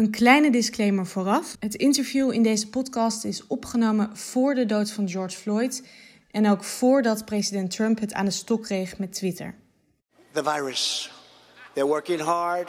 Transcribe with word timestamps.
Een 0.00 0.10
kleine 0.10 0.50
disclaimer 0.50 1.06
vooraf. 1.06 1.56
Het 1.58 1.74
interview 1.74 2.32
in 2.32 2.42
deze 2.42 2.68
podcast 2.68 3.24
is 3.24 3.46
opgenomen 3.46 4.16
voor 4.16 4.54
de 4.54 4.66
dood 4.66 4.90
van 4.90 5.08
George 5.08 5.36
Floyd 5.36 5.82
en 6.30 6.50
ook 6.50 6.64
voordat 6.64 7.24
president 7.24 7.70
Trump 7.70 8.00
het 8.00 8.12
aan 8.12 8.24
de 8.24 8.30
stok 8.30 8.62
kreeg 8.62 8.98
met 8.98 9.12
Twitter. 9.12 9.54
The 10.32 10.42
virus. 10.42 11.10
They're 11.72 11.88
working 11.88 12.20
hard. 12.20 12.68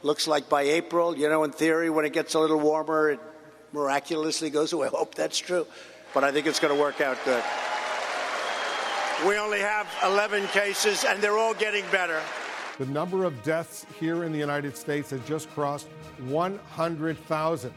Looks 0.00 0.26
like 0.26 0.42
by 0.48 0.80
April, 0.84 1.16
you 1.16 1.28
know, 1.28 1.44
in 1.44 1.50
theory, 1.50 1.90
when 1.90 2.04
it 2.04 2.14
gets 2.16 2.34
a 2.34 2.40
little 2.40 2.60
warmer, 2.60 3.10
it 3.10 3.18
miraculously 3.70 4.50
goes 4.50 4.72
away. 4.72 4.86
I 4.86 4.96
hope 4.96 5.14
that's 5.14 5.40
true. 5.40 5.66
But 6.12 6.22
I 6.22 6.32
think 6.32 6.46
it's 6.46 6.60
going 6.60 6.74
to 6.74 6.80
work 6.80 7.00
out 7.00 7.16
good. 7.24 7.42
We 9.26 9.38
only 9.38 9.60
have 9.60 9.86
11 10.02 10.46
cases, 10.46 11.04
and 11.04 11.20
they're 11.20 11.38
all 11.38 11.54
getting 11.54 11.84
better. 11.90 12.20
The 12.80 12.86
number 12.86 13.26
of 13.26 13.42
deaths 13.42 13.84
here 13.98 14.24
in 14.24 14.32
the 14.32 14.38
United 14.38 14.74
States 14.74 15.10
has 15.10 15.20
just 15.28 15.50
crossed 15.50 15.86
100,000. 16.28 17.72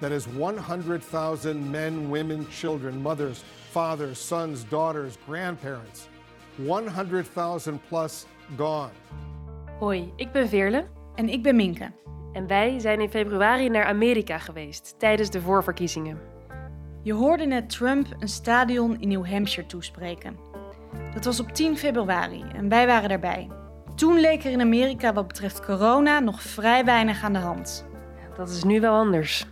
That 0.00 0.12
is 0.12 0.26
100,000 0.26 1.70
men, 1.70 2.08
women, 2.08 2.46
children, 2.46 3.02
mothers, 3.02 3.44
fathers, 3.70 4.18
sons, 4.18 4.64
daughters, 4.64 5.18
grandparents. 5.26 6.08
100,000 6.56 7.80
plus 7.88 8.26
gone. 8.56 8.90
Hoi, 9.78 10.12
ik 10.16 10.32
ben 10.32 10.48
Veerle. 10.48 10.86
En 11.14 11.28
ik 11.28 11.42
ben 11.42 11.56
Minke. 11.56 11.92
En 12.32 12.46
wij 12.46 12.78
zijn 12.78 13.00
in 13.00 13.10
februari 13.10 13.68
naar 13.68 13.84
Amerika 13.84 14.38
geweest 14.38 14.94
tijdens 14.98 15.30
de 15.30 15.40
voorverkiezingen. 15.40 16.18
Je 17.02 17.12
hoorde 17.12 17.46
net 17.46 17.70
Trump 17.70 18.06
een 18.18 18.28
stadion 18.28 19.00
in 19.00 19.08
New 19.08 19.26
Hampshire 19.26 19.68
toespreken. 19.68 20.36
Dat 21.14 21.24
was 21.24 21.40
op 21.40 21.48
10 21.48 21.76
februari 21.76 22.44
en 22.54 22.68
wij 22.68 22.86
waren 22.86 23.08
daarbij. 23.08 23.59
Toen 24.00 24.20
leek 24.20 24.44
er 24.44 24.50
in 24.50 24.60
Amerika 24.60 25.12
wat 25.12 25.26
betreft 25.26 25.64
corona 25.64 26.20
nog 26.20 26.42
vrij 26.42 26.84
weinig 26.84 27.22
aan 27.22 27.32
de 27.32 27.38
hand. 27.38 27.86
Dat 28.36 28.48
is 28.48 28.64
nu 28.64 28.80
wel 28.80 28.94
anders. 28.94 29.46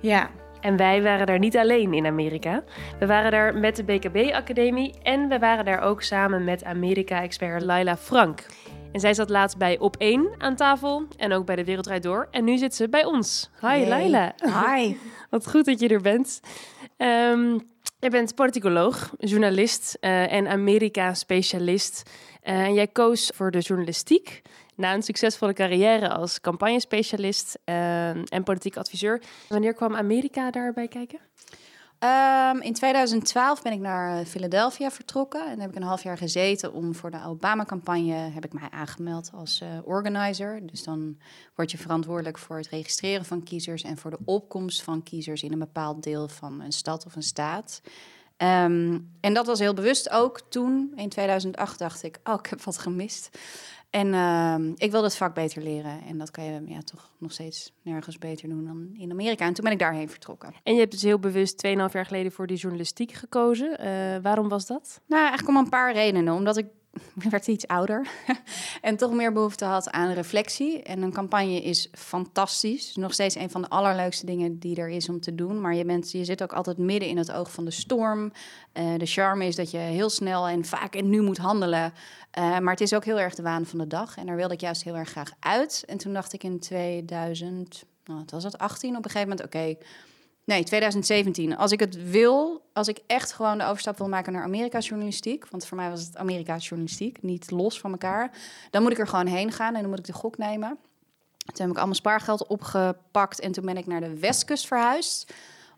Ja, 0.00 0.30
En 0.60 0.76
wij 0.76 1.02
waren 1.02 1.26
daar 1.26 1.38
niet 1.38 1.56
alleen 1.56 1.94
in 1.94 2.06
Amerika. 2.06 2.64
We 2.98 3.06
waren 3.06 3.30
daar 3.30 3.56
met 3.56 3.76
de 3.76 3.84
BKB-academie 3.84 4.94
en 5.02 5.28
we 5.28 5.38
waren 5.38 5.64
daar 5.64 5.80
ook 5.80 6.02
samen 6.02 6.44
met 6.44 6.64
Amerika-expert 6.64 7.62
Laila 7.62 7.96
Frank. 7.96 8.46
En 8.92 9.00
zij 9.00 9.14
zat 9.14 9.30
laatst 9.30 9.58
bij 9.58 9.78
Op 9.78 9.96
1 9.96 10.28
aan 10.38 10.56
tafel 10.56 11.06
en 11.16 11.32
ook 11.32 11.46
bij 11.46 11.56
de 11.56 11.64
Wereldrijd 11.64 12.02
Door. 12.02 12.28
En 12.30 12.44
nu 12.44 12.56
zit 12.56 12.74
ze 12.74 12.88
bij 12.88 13.04
ons. 13.04 13.50
Hi 13.60 13.86
Laila. 13.86 14.34
Hi. 14.38 14.96
Wat 15.30 15.50
goed 15.50 15.64
dat 15.64 15.80
je 15.80 15.88
er 15.88 16.02
bent. 16.02 16.40
Ehm 16.96 17.58
je 18.04 18.10
bent 18.10 18.34
politicoloog, 18.34 19.14
journalist 19.18 19.96
eh, 20.00 20.32
en 20.32 20.48
Amerika-specialist. 20.48 22.10
Eh, 22.44 22.60
en 22.60 22.74
jij 22.74 22.86
koos 22.86 23.30
voor 23.34 23.50
de 23.50 23.58
journalistiek 23.58 24.42
na 24.74 24.94
een 24.94 25.02
succesvolle 25.02 25.52
carrière 25.52 26.08
als 26.08 26.40
campagnespecialist 26.40 27.58
eh, 27.64 28.08
en 28.08 28.42
politiek 28.44 28.76
adviseur. 28.76 29.22
Wanneer 29.48 29.74
kwam 29.74 29.96
Amerika 29.96 30.50
daarbij 30.50 30.88
kijken? 30.88 31.20
Ehm, 32.04 32.60
in 32.60 32.72
2012 32.72 33.62
ben 33.62 33.72
ik 33.72 33.80
naar 33.80 34.18
eh, 34.18 34.26
Philadelphia 34.26 34.90
vertrokken 34.90 35.50
en 35.50 35.60
heb 35.60 35.70
ik 35.70 35.76
een 35.76 35.82
half 35.82 36.02
jaar 36.02 36.18
gezeten 36.18 36.72
om 36.72 36.94
voor 36.94 37.10
de 37.10 37.24
Obama-campagne 37.26 38.14
heb 38.14 38.44
ik 38.44 38.52
mij 38.52 38.70
aangemeld 38.70 39.30
als 39.34 39.60
eh, 39.60 39.68
organizer. 39.84 40.66
Dus 40.66 40.84
dan 40.84 41.18
word 41.54 41.70
je 41.70 41.78
verantwoordelijk 41.78 42.38
voor 42.38 42.56
het 42.56 42.68
registreren 42.68 43.24
van 43.24 43.42
kiezers 43.42 43.82
en 43.82 43.96
voor 43.96 44.10
de 44.10 44.18
opkomst 44.24 44.82
van 44.82 45.02
kiezers 45.02 45.42
in 45.42 45.52
een 45.52 45.58
bepaald 45.58 46.02
deel 46.02 46.28
van 46.28 46.60
een 46.60 46.72
stad 46.72 47.06
of 47.06 47.16
een 47.16 47.22
staat. 47.22 47.80
Ehm, 48.44 48.98
en 49.20 49.34
dat 49.34 49.46
was 49.46 49.58
heel 49.58 49.74
bewust 49.74 50.10
ook 50.10 50.40
toen. 50.48 50.92
In 50.96 51.08
2008 51.08 51.78
dacht 51.78 52.02
ik, 52.02 52.18
oh, 52.24 52.34
ik 52.38 52.46
heb 52.46 52.62
wat 52.62 52.78
gemist. 52.78 53.38
En 53.90 54.14
ehm, 54.14 54.72
ik 54.76 54.90
wilde 54.90 55.06
het 55.06 55.16
vak 55.16 55.34
beter 55.34 55.62
leren. 55.62 56.02
En 56.08 56.18
dat 56.18 56.30
kan 56.30 56.44
je 56.44 56.62
ja, 56.66 56.80
toch 56.80 57.10
nog 57.18 57.32
steeds 57.32 57.72
nergens 57.82 58.18
beter 58.18 58.48
doen 58.48 58.64
dan 58.64 58.88
in 58.92 59.10
Amerika. 59.10 59.46
En 59.46 59.54
toen 59.54 59.64
ben 59.64 59.72
ik 59.72 59.78
daarheen 59.78 60.08
vertrokken. 60.08 60.54
En 60.62 60.72
je 60.74 60.80
hebt 60.80 60.92
dus 60.92 61.02
heel 61.02 61.18
bewust 61.18 61.66
2,5 61.66 61.72
jaar 61.72 62.06
geleden 62.06 62.32
voor 62.32 62.46
die 62.46 62.56
journalistiek 62.56 63.12
gekozen. 63.12 63.78
Eh, 63.78 63.88
waarom 64.22 64.48
was 64.48 64.66
dat? 64.66 65.00
Nou, 65.06 65.20
eigenlijk 65.20 65.58
om 65.58 65.64
een 65.64 65.70
paar 65.70 65.92
redenen. 65.92 66.34
Omdat 66.34 66.56
ik 66.56 66.66
ik 66.66 66.83
werd 67.30 67.46
iets 67.46 67.66
ouder 67.66 68.08
en 68.80 68.96
toch 68.96 69.12
meer 69.12 69.32
behoefte 69.32 69.64
had 69.64 69.90
aan 69.90 70.12
reflectie. 70.12 70.82
En 70.82 71.02
een 71.02 71.12
campagne 71.12 71.62
is 71.62 71.88
fantastisch. 71.92 72.96
Nog 72.96 73.12
steeds 73.12 73.34
een 73.34 73.50
van 73.50 73.62
de 73.62 73.68
allerleukste 73.68 74.26
dingen 74.26 74.58
die 74.58 74.76
er 74.76 74.88
is 74.88 75.08
om 75.08 75.20
te 75.20 75.34
doen. 75.34 75.60
Maar 75.60 75.74
je, 75.74 75.84
bent, 75.84 76.10
je 76.10 76.24
zit 76.24 76.42
ook 76.42 76.52
altijd 76.52 76.78
midden 76.78 77.08
in 77.08 77.16
het 77.16 77.32
oog 77.32 77.52
van 77.52 77.64
de 77.64 77.70
storm. 77.70 78.32
Eh, 78.72 78.94
de 78.96 79.06
charme 79.06 79.46
is 79.46 79.56
dat 79.56 79.70
je 79.70 79.78
heel 79.78 80.10
snel 80.10 80.48
en 80.48 80.64
vaak 80.64 80.94
en 80.94 81.08
nu 81.08 81.20
moet 81.20 81.38
handelen. 81.38 81.92
Eh, 82.30 82.58
maar 82.58 82.72
het 82.72 82.80
is 82.80 82.94
ook 82.94 83.04
heel 83.04 83.20
erg 83.20 83.34
de 83.34 83.42
waan 83.42 83.66
van 83.66 83.78
de 83.78 83.86
dag. 83.86 84.16
En 84.16 84.26
daar 84.26 84.36
wilde 84.36 84.54
ik 84.54 84.60
juist 84.60 84.84
heel 84.84 84.96
erg 84.96 85.08
graag 85.08 85.32
uit. 85.40 85.84
En 85.86 85.98
toen 85.98 86.12
dacht 86.12 86.32
ik 86.32 86.42
in 86.42 86.58
2000, 86.58 87.84
nou, 88.04 88.18
wat 88.18 88.30
was 88.30 88.44
het, 88.44 88.58
18 88.58 88.96
op 88.96 89.04
een 89.04 89.10
gegeven 89.10 89.28
moment... 89.28 89.46
oké, 89.46 89.76
Nee, 90.44 90.64
2017. 90.64 91.56
Als 91.56 91.72
ik 91.72 91.80
het 91.80 92.10
wil, 92.10 92.62
als 92.72 92.88
ik 92.88 92.98
echt 93.06 93.32
gewoon 93.32 93.58
de 93.58 93.64
overstap 93.64 93.98
wil 93.98 94.08
maken 94.08 94.32
naar 94.32 94.42
Amerika 94.42 94.78
journalistiek, 94.78 95.46
want 95.50 95.66
voor 95.66 95.76
mij 95.76 95.90
was 95.90 96.06
het 96.06 96.16
Amerika 96.16 96.56
journalistiek, 96.56 97.22
niet 97.22 97.50
los 97.50 97.80
van 97.80 97.90
elkaar, 97.90 98.30
dan 98.70 98.82
moet 98.82 98.92
ik 98.92 98.98
er 98.98 99.06
gewoon 99.06 99.26
heen 99.26 99.52
gaan 99.52 99.74
en 99.74 99.80
dan 99.80 99.90
moet 99.90 99.98
ik 99.98 100.04
de 100.04 100.12
gok 100.12 100.38
nemen. 100.38 100.78
Toen 101.44 101.54
heb 101.56 101.70
ik 101.70 101.76
allemaal 101.76 101.94
spaargeld 101.94 102.46
opgepakt 102.46 103.40
en 103.40 103.52
toen 103.52 103.64
ben 103.64 103.76
ik 103.76 103.86
naar 103.86 104.00
de 104.00 104.18
westkust 104.18 104.66
verhuisd 104.66 105.32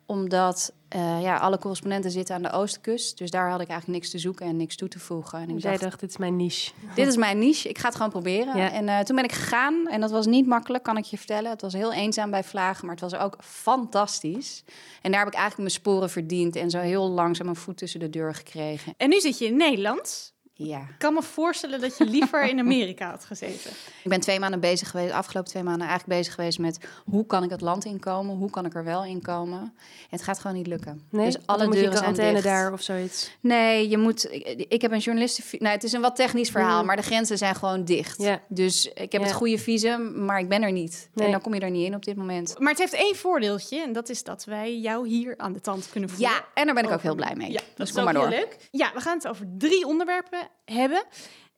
omdat 0.06 0.72
eh, 0.88 1.22
ja, 1.22 1.36
alle 1.36 1.58
correspondenten 1.58 2.10
zitten 2.10 2.34
aan 2.34 2.42
de 2.42 2.52
oostkust. 2.52 3.18
Dus 3.18 3.30
daar 3.30 3.50
had 3.50 3.60
ik 3.60 3.68
eigenlijk 3.68 3.98
niks 3.98 4.10
te 4.10 4.18
zoeken 4.18 4.46
en 4.46 4.56
niks 4.56 4.76
toe 4.76 4.88
te 4.88 4.98
voegen. 4.98 5.38
En 5.38 5.50
ik 5.50 5.58
Jij 5.62 5.70
dacht, 5.70 5.82
dacht, 5.82 6.00
dit 6.00 6.10
is 6.10 6.16
mijn 6.16 6.36
niche. 6.36 6.72
dit 6.94 7.06
is 7.06 7.16
mijn 7.16 7.38
niche, 7.38 7.68
ik 7.68 7.78
ga 7.78 7.86
het 7.86 7.96
gewoon 7.96 8.10
proberen. 8.10 8.56
Ja. 8.56 8.70
En 8.72 8.88
eh, 8.88 8.98
toen 8.98 9.16
ben 9.16 9.24
ik 9.24 9.32
gegaan 9.32 9.88
en 9.88 10.00
dat 10.00 10.10
was 10.10 10.26
niet 10.26 10.46
makkelijk, 10.46 10.84
kan 10.84 10.96
ik 10.96 11.04
je 11.04 11.16
vertellen. 11.16 11.50
Het 11.50 11.60
was 11.60 11.72
heel 11.72 11.92
eenzaam 11.92 12.30
bij 12.30 12.44
Vlagen, 12.44 12.86
maar 12.86 12.94
het 12.94 13.10
was 13.10 13.20
ook 13.20 13.36
fantastisch. 13.40 14.64
En 15.02 15.10
daar 15.10 15.20
heb 15.20 15.28
ik 15.28 15.38
eigenlijk 15.38 15.68
mijn 15.70 15.82
sporen 15.82 16.10
verdiend 16.10 16.56
en 16.56 16.70
zo 16.70 16.78
heel 16.78 17.10
langzaam 17.10 17.48
een 17.48 17.56
voet 17.56 17.76
tussen 17.76 18.00
de 18.00 18.10
deur 18.10 18.34
gekregen. 18.34 18.94
en 18.96 19.08
nu 19.08 19.20
zit 19.20 19.38
je 19.38 19.46
in 19.46 19.56
Nederland. 19.56 20.34
Ja. 20.58 20.78
Ik 20.78 20.94
kan 20.98 21.14
me 21.14 21.22
voorstellen 21.22 21.80
dat 21.80 21.98
je 21.98 22.04
liever 22.04 22.48
in 22.48 22.58
Amerika 22.58 23.10
had 23.10 23.24
gezeten. 23.24 23.70
Ik 24.04 24.10
ben 24.12 24.20
twee 24.20 24.40
maanden 24.40 24.60
bezig 24.60 24.90
geweest, 24.90 25.12
afgelopen 25.12 25.50
twee 25.50 25.62
maanden 25.62 25.86
eigenlijk 25.88 26.18
bezig 26.18 26.34
geweest 26.34 26.58
met 26.58 26.78
hoe 27.04 27.26
kan 27.26 27.42
ik 27.42 27.50
het 27.50 27.60
land 27.60 27.84
inkomen, 27.84 28.36
hoe 28.36 28.50
kan 28.50 28.64
ik 28.66 28.74
er 28.74 28.84
wel 28.84 29.04
inkomen. 29.04 29.74
Het 30.10 30.22
gaat 30.22 30.38
gewoon 30.38 30.56
niet 30.56 30.66
lukken. 30.66 31.02
Nee, 31.10 31.26
dus 31.26 31.46
alle 31.46 31.58
Dan 31.58 31.66
moet 31.66 31.76
je 31.76 31.82
deuren 31.82 32.14
zijn 32.14 32.32
dicht. 32.32 32.44
daar 32.44 32.72
of 32.72 32.80
zoiets. 32.82 33.30
Nee, 33.40 33.88
je 33.88 33.98
moet. 33.98 34.32
Ik, 34.32 34.64
ik 34.68 34.82
heb 34.82 34.92
een 34.92 34.98
journalisten. 34.98 35.44
Nou, 35.58 35.74
het 35.74 35.84
is 35.84 35.92
een 35.92 36.00
wat 36.00 36.16
technisch 36.16 36.50
verhaal, 36.50 36.80
Mm. 36.80 36.86
maar 36.86 36.96
de 36.96 37.02
grenzen 37.02 37.38
zijn 37.38 37.54
gewoon 37.54 37.84
dicht. 37.84 38.24
Dus 38.48 38.86
ik 38.94 39.12
heb 39.12 39.22
het 39.22 39.32
goede 39.32 39.58
visum, 39.58 40.24
maar 40.24 40.38
ik 40.38 40.48
ben 40.48 40.62
er 40.62 40.72
niet. 40.72 41.08
Nee. 41.14 41.26
En 41.26 41.32
dan 41.32 41.40
kom 41.40 41.54
je 41.54 41.60
er 41.60 41.70
niet 41.70 41.86
in 41.86 41.94
op 41.94 42.04
dit 42.04 42.16
moment. 42.16 42.54
Maar 42.58 42.70
het 42.70 42.78
heeft 42.78 42.94
één 42.94 43.16
voordeeltje 43.16 43.82
en 43.82 43.92
dat 43.92 44.08
is 44.08 44.22
dat 44.22 44.44
wij 44.44 44.78
jou 44.78 45.08
hier 45.08 45.34
aan 45.36 45.52
de 45.52 45.60
tand 45.60 45.88
kunnen 45.90 46.10
voeren. 46.10 46.28
Ja, 46.30 46.44
en 46.54 46.64
daar 46.66 46.74
ben 46.74 46.84
ik 46.84 46.90
ook 46.90 47.02
heel 47.02 47.14
blij 47.14 47.34
mee. 47.36 47.50
Ja, 47.52 47.58
dat 47.60 47.76
dus 47.76 47.88
is 47.88 47.94
kom 47.94 47.98
ook 48.06 48.12
maar 48.12 48.22
door. 48.22 48.28
heel 48.32 48.38
leuk. 48.40 48.56
Ja, 48.70 48.90
we 48.94 49.00
gaan 49.00 49.16
het 49.16 49.28
over 49.28 49.46
drie 49.58 49.86
onderwerpen 49.86 50.38
hebben. 50.64 51.04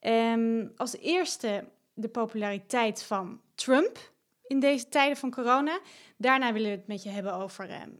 Ehm, 0.01 0.67
als 0.77 0.97
eerste 0.97 1.65
de 1.95 2.09
populariteit 2.09 3.03
van 3.03 3.41
Trump 3.55 4.13
in 4.47 4.61
deze 4.61 4.89
tijden 4.89 5.17
van 5.17 5.31
corona. 5.31 5.81
Daarna 6.17 6.53
willen 6.53 6.71
we 6.71 6.77
het 6.77 6.87
met 6.87 7.03
je 7.03 7.09
hebben 7.09 7.35
over 7.35 7.71
ehm, 7.71 7.91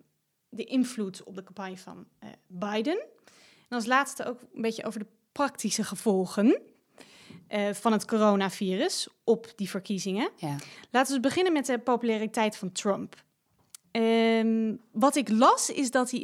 de 0.49 0.65
invloed 0.65 1.23
op 1.23 1.35
de 1.35 1.43
campagne 1.43 1.79
van 1.79 2.07
eh, 2.19 2.29
Biden. 2.47 2.99
En 3.69 3.77
als 3.77 3.87
laatste 3.87 4.25
ook 4.25 4.41
een 4.55 4.63
beetje 4.63 4.85
over 4.85 5.01
de 5.01 5.07
praktische 5.33 5.85
gevolgen 5.85 6.61
eh, 7.49 7.73
van 7.73 7.93
het 7.93 8.05
coronavirus 8.05 9.09
op 9.25 9.53
die 9.57 9.71
verkiezingen. 9.71 10.31
Ja. 10.37 10.57
Laten 10.91 11.15
we 11.15 11.21
beginnen 11.21 11.53
met 11.53 11.67
de 11.67 11.79
populariteit 11.79 12.57
van 12.57 12.73
Trump. 12.73 13.25
Ehm, 13.91 14.75
wat 14.93 15.17
ik 15.17 15.29
las 15.29 15.71
is 15.71 15.91
dat 15.91 16.11
hij 16.11 16.21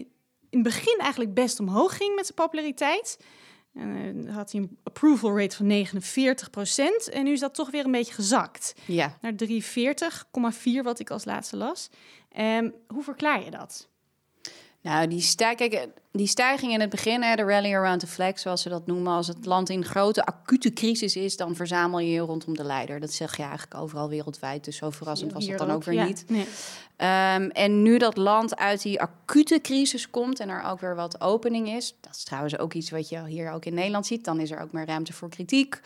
in 0.50 0.58
het 0.58 0.62
begin 0.62 0.98
eigenlijk 0.98 1.34
best 1.34 1.60
omhoog 1.60 1.96
ging 1.96 2.14
met 2.14 2.24
zijn 2.24 2.38
populariteit. 2.38 3.18
En, 3.74 4.26
eh, 4.26 4.34
had 4.34 4.52
hij 4.52 4.60
een 4.60 4.78
approval 4.82 5.38
rate 5.38 5.56
van 5.56 5.66
49% 5.66 7.08
En 7.12 7.24
nu 7.24 7.32
is 7.32 7.40
dat 7.40 7.54
toch 7.54 7.70
weer 7.70 7.84
een 7.84 7.90
beetje 7.90 8.14
gezakt. 8.14 8.74
ja. 8.86 9.18
Naar 9.20 9.34
43,4 9.36 10.82
wat 10.82 10.98
ik 10.98 11.10
als 11.10 11.24
laatste 11.24 11.56
las. 11.56 11.90
Ehm, 12.32 12.70
hoe 12.86 13.02
verklaar 13.02 13.44
je 13.44 13.50
dat? 13.50 13.88
Nou, 14.80 15.06
die, 15.06 15.20
stij 15.20 15.54
kijk, 15.54 15.88
die 16.16 16.26
stijging 16.26 16.72
in 16.72 16.80
het 16.80 16.90
begin, 16.90 17.22
hè, 17.22 17.34
de 17.34 17.42
rally 17.42 17.74
around 17.74 18.00
the 18.00 18.06
flag, 18.06 18.38
zoals 18.38 18.62
ze 18.62 18.68
dat 18.68 18.86
noemen, 18.86 19.12
als 19.12 19.26
het 19.26 19.46
land 19.46 19.68
in 19.68 19.84
grote 19.84 20.24
acute 20.24 20.72
crisis 20.72 21.16
is, 21.16 21.36
dan 21.36 21.54
verzamel 21.54 21.98
je 21.98 22.10
je 22.10 22.20
rondom 22.20 22.56
de 22.56 22.64
leider. 22.64 23.00
Dat 23.00 23.12
zeg 23.12 23.36
je 23.36 23.42
eigenlijk 23.42 23.74
overal 23.74 24.08
wereldwijd, 24.08 24.64
dus 24.64 24.76
zo 24.76 24.90
verrassend 24.90 25.32
was 25.32 25.46
dat 25.46 25.58
dan 25.58 25.70
ook 25.70 25.84
weer 25.84 25.94
ja. 25.94 26.04
niet. 26.04 26.24
Nee. 26.28 26.46
Ehm, 26.96 27.48
en 27.48 27.82
nu 27.82 27.98
dat 27.98 28.16
land 28.16 28.56
uit 28.56 28.82
die 28.82 29.00
acute 29.00 29.60
crisis 29.60 30.10
komt 30.10 30.40
en 30.40 30.48
er 30.48 30.62
ook 30.62 30.80
weer 30.80 30.94
wat 30.94 31.20
opening 31.20 31.68
is, 31.68 31.94
dat 32.00 32.14
is 32.14 32.24
trouwens 32.24 32.58
ook 32.58 32.72
iets 32.72 32.90
wat 32.90 33.08
je 33.08 33.24
hier 33.26 33.50
ook 33.50 33.64
in 33.64 33.74
Nederland 33.74 34.06
ziet, 34.06 34.24
dan 34.24 34.40
is 34.40 34.50
er 34.50 34.60
ook 34.60 34.72
meer 34.72 34.86
ruimte 34.86 35.12
voor 35.12 35.28
kritiek. 35.28 35.80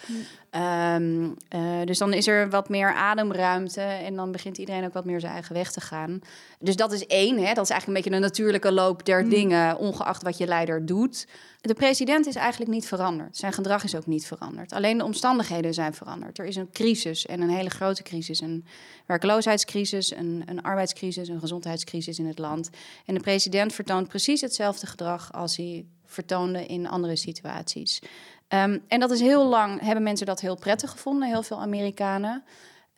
Ehm, 0.50 1.28
eh, 1.48 1.60
dus 1.84 1.98
dan 1.98 2.12
is 2.12 2.26
er 2.26 2.50
wat 2.50 2.68
meer 2.68 2.94
ademruimte 2.94 3.80
en 3.80 4.16
dan 4.16 4.32
begint 4.32 4.58
iedereen 4.58 4.84
ook 4.84 4.92
wat 4.92 5.04
meer 5.04 5.20
zijn 5.20 5.32
eigen 5.32 5.54
weg 5.54 5.72
te 5.72 5.80
gaan. 5.80 6.20
Dus 6.58 6.76
dat 6.76 6.92
is 6.92 7.06
één, 7.06 7.36
hè? 7.36 7.54
dat 7.54 7.64
is 7.64 7.70
eigenlijk 7.70 7.86
een 7.86 7.92
beetje 7.92 8.10
de 8.10 8.26
natuurlijke 8.26 8.72
loop 8.72 9.04
der 9.04 9.28
dingen, 9.28 9.78
ongeacht 9.78 10.17
wat 10.22 10.38
je 10.38 10.46
leider 10.46 10.86
doet. 10.86 11.26
De 11.60 11.74
president 11.74 12.26
is 12.26 12.34
eigenlijk 12.34 12.70
niet 12.70 12.86
veranderd. 12.86 13.36
Zijn 13.36 13.52
gedrag 13.52 13.84
is 13.84 13.94
ook 13.94 14.06
niet 14.06 14.26
veranderd. 14.26 14.72
Alleen 14.72 14.98
de 14.98 15.04
omstandigheden 15.04 15.74
zijn 15.74 15.94
veranderd. 15.94 16.38
Er 16.38 16.44
is 16.44 16.56
een 16.56 16.70
crisis 16.70 17.26
en 17.26 17.40
een 17.40 17.50
hele 17.50 17.70
grote 17.70 18.02
crisis. 18.02 18.40
Een 18.40 18.64
werkloosheidscrisis, 19.06 20.16
een, 20.16 20.42
een 20.46 20.62
arbeidscrisis, 20.62 21.28
een 21.28 21.40
gezondheidscrisis 21.40 22.18
in 22.18 22.26
het 22.26 22.38
land. 22.38 22.70
En 23.06 23.14
de 23.14 23.20
president 23.20 23.72
vertoont 23.72 24.08
precies 24.08 24.40
hetzelfde 24.40 24.86
gedrag 24.86 25.32
als 25.32 25.56
hij 25.56 25.86
vertoonde 26.04 26.66
in 26.66 26.88
andere 26.88 27.16
situaties. 27.16 28.02
Ehm, 28.48 28.78
en 28.88 29.00
dat 29.00 29.10
is 29.10 29.20
heel 29.20 29.46
lang, 29.46 29.80
hebben 29.80 30.02
mensen 30.02 30.26
dat 30.26 30.40
heel 30.40 30.56
prettig 30.56 30.90
gevonden, 30.90 31.28
heel 31.28 31.42
veel 31.42 31.60
Amerikanen. 31.60 32.44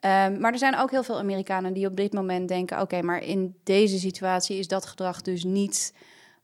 Ehm, 0.01 0.41
maar 0.41 0.53
er 0.53 0.59
zijn 0.59 0.77
ook 0.77 0.91
heel 0.91 1.03
veel 1.03 1.19
Amerikanen 1.19 1.73
die 1.73 1.87
op 1.87 1.97
dit 1.97 2.13
moment 2.13 2.49
denken: 2.49 2.81
oké, 2.81 3.03
maar 3.03 3.23
in 3.23 3.55
deze 3.65 3.99
situatie 3.99 4.59
is 4.59 4.69
dat 4.69 4.87
gedrag 4.87 5.23
dus 5.23 5.45
niet 5.45 5.95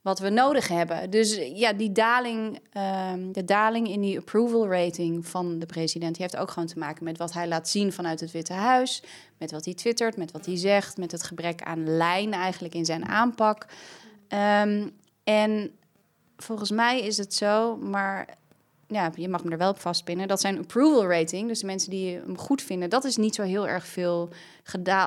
wat 0.07 0.19
we 0.19 0.29
nodig 0.29 0.67
hebben. 0.67 1.09
Dus 1.09 1.35
ja, 1.53 1.73
die 1.73 1.91
daling, 1.91 2.59
ehm, 2.71 3.31
de 3.31 3.45
daling 3.45 3.87
in 3.89 4.01
die 4.01 4.17
approval 4.17 4.67
rating 4.67 5.27
van 5.27 5.59
de 5.59 5.65
president, 5.65 6.15
die 6.15 6.21
heeft 6.21 6.37
ook 6.37 6.51
gewoon 6.51 6.67
te 6.67 6.79
maken 6.79 7.03
met 7.03 7.17
wat 7.17 7.33
hij 7.33 7.47
laat 7.47 7.69
zien 7.69 7.93
vanuit 7.93 8.19
het 8.19 8.31
Witte 8.31 8.53
Huis, 8.53 9.03
met 9.37 9.51
wat 9.51 9.65
hij 9.65 9.73
twittert, 9.73 10.17
met 10.17 10.31
wat 10.31 10.45
hij 10.45 10.57
zegt, 10.57 10.97
met 10.97 11.11
het 11.11 11.23
gebrek 11.23 11.61
aan 11.61 11.97
lijn 11.97 12.33
eigenlijk 12.33 12.73
in 12.73 12.85
zijn 12.85 13.05
aanpak. 13.05 13.65
en 15.23 15.71
volgens 16.37 16.71
mij 16.71 17.01
is 17.01 17.17
het 17.17 17.33
zo, 17.33 17.77
maar 17.77 18.27
ja, 18.87 19.11
je 19.15 19.29
mag 19.29 19.43
me 19.43 19.51
er 19.51 19.57
wel 19.57 19.69
op 19.69 19.79
vastpinnen. 19.79 20.27
Dat 20.27 20.41
zijn 20.41 20.57
approval 20.57 21.09
rating, 21.09 21.47
dus 21.47 21.59
de 21.59 21.65
mensen 21.65 21.89
die 21.89 22.15
hem 22.15 22.37
goed 22.37 22.61
vinden, 22.61 22.89
dat 22.89 23.03
is 23.03 23.17
niet 23.17 23.35
zo 23.35 23.43
heel 23.43 23.67
erg 23.67 23.87
veel 23.87 24.29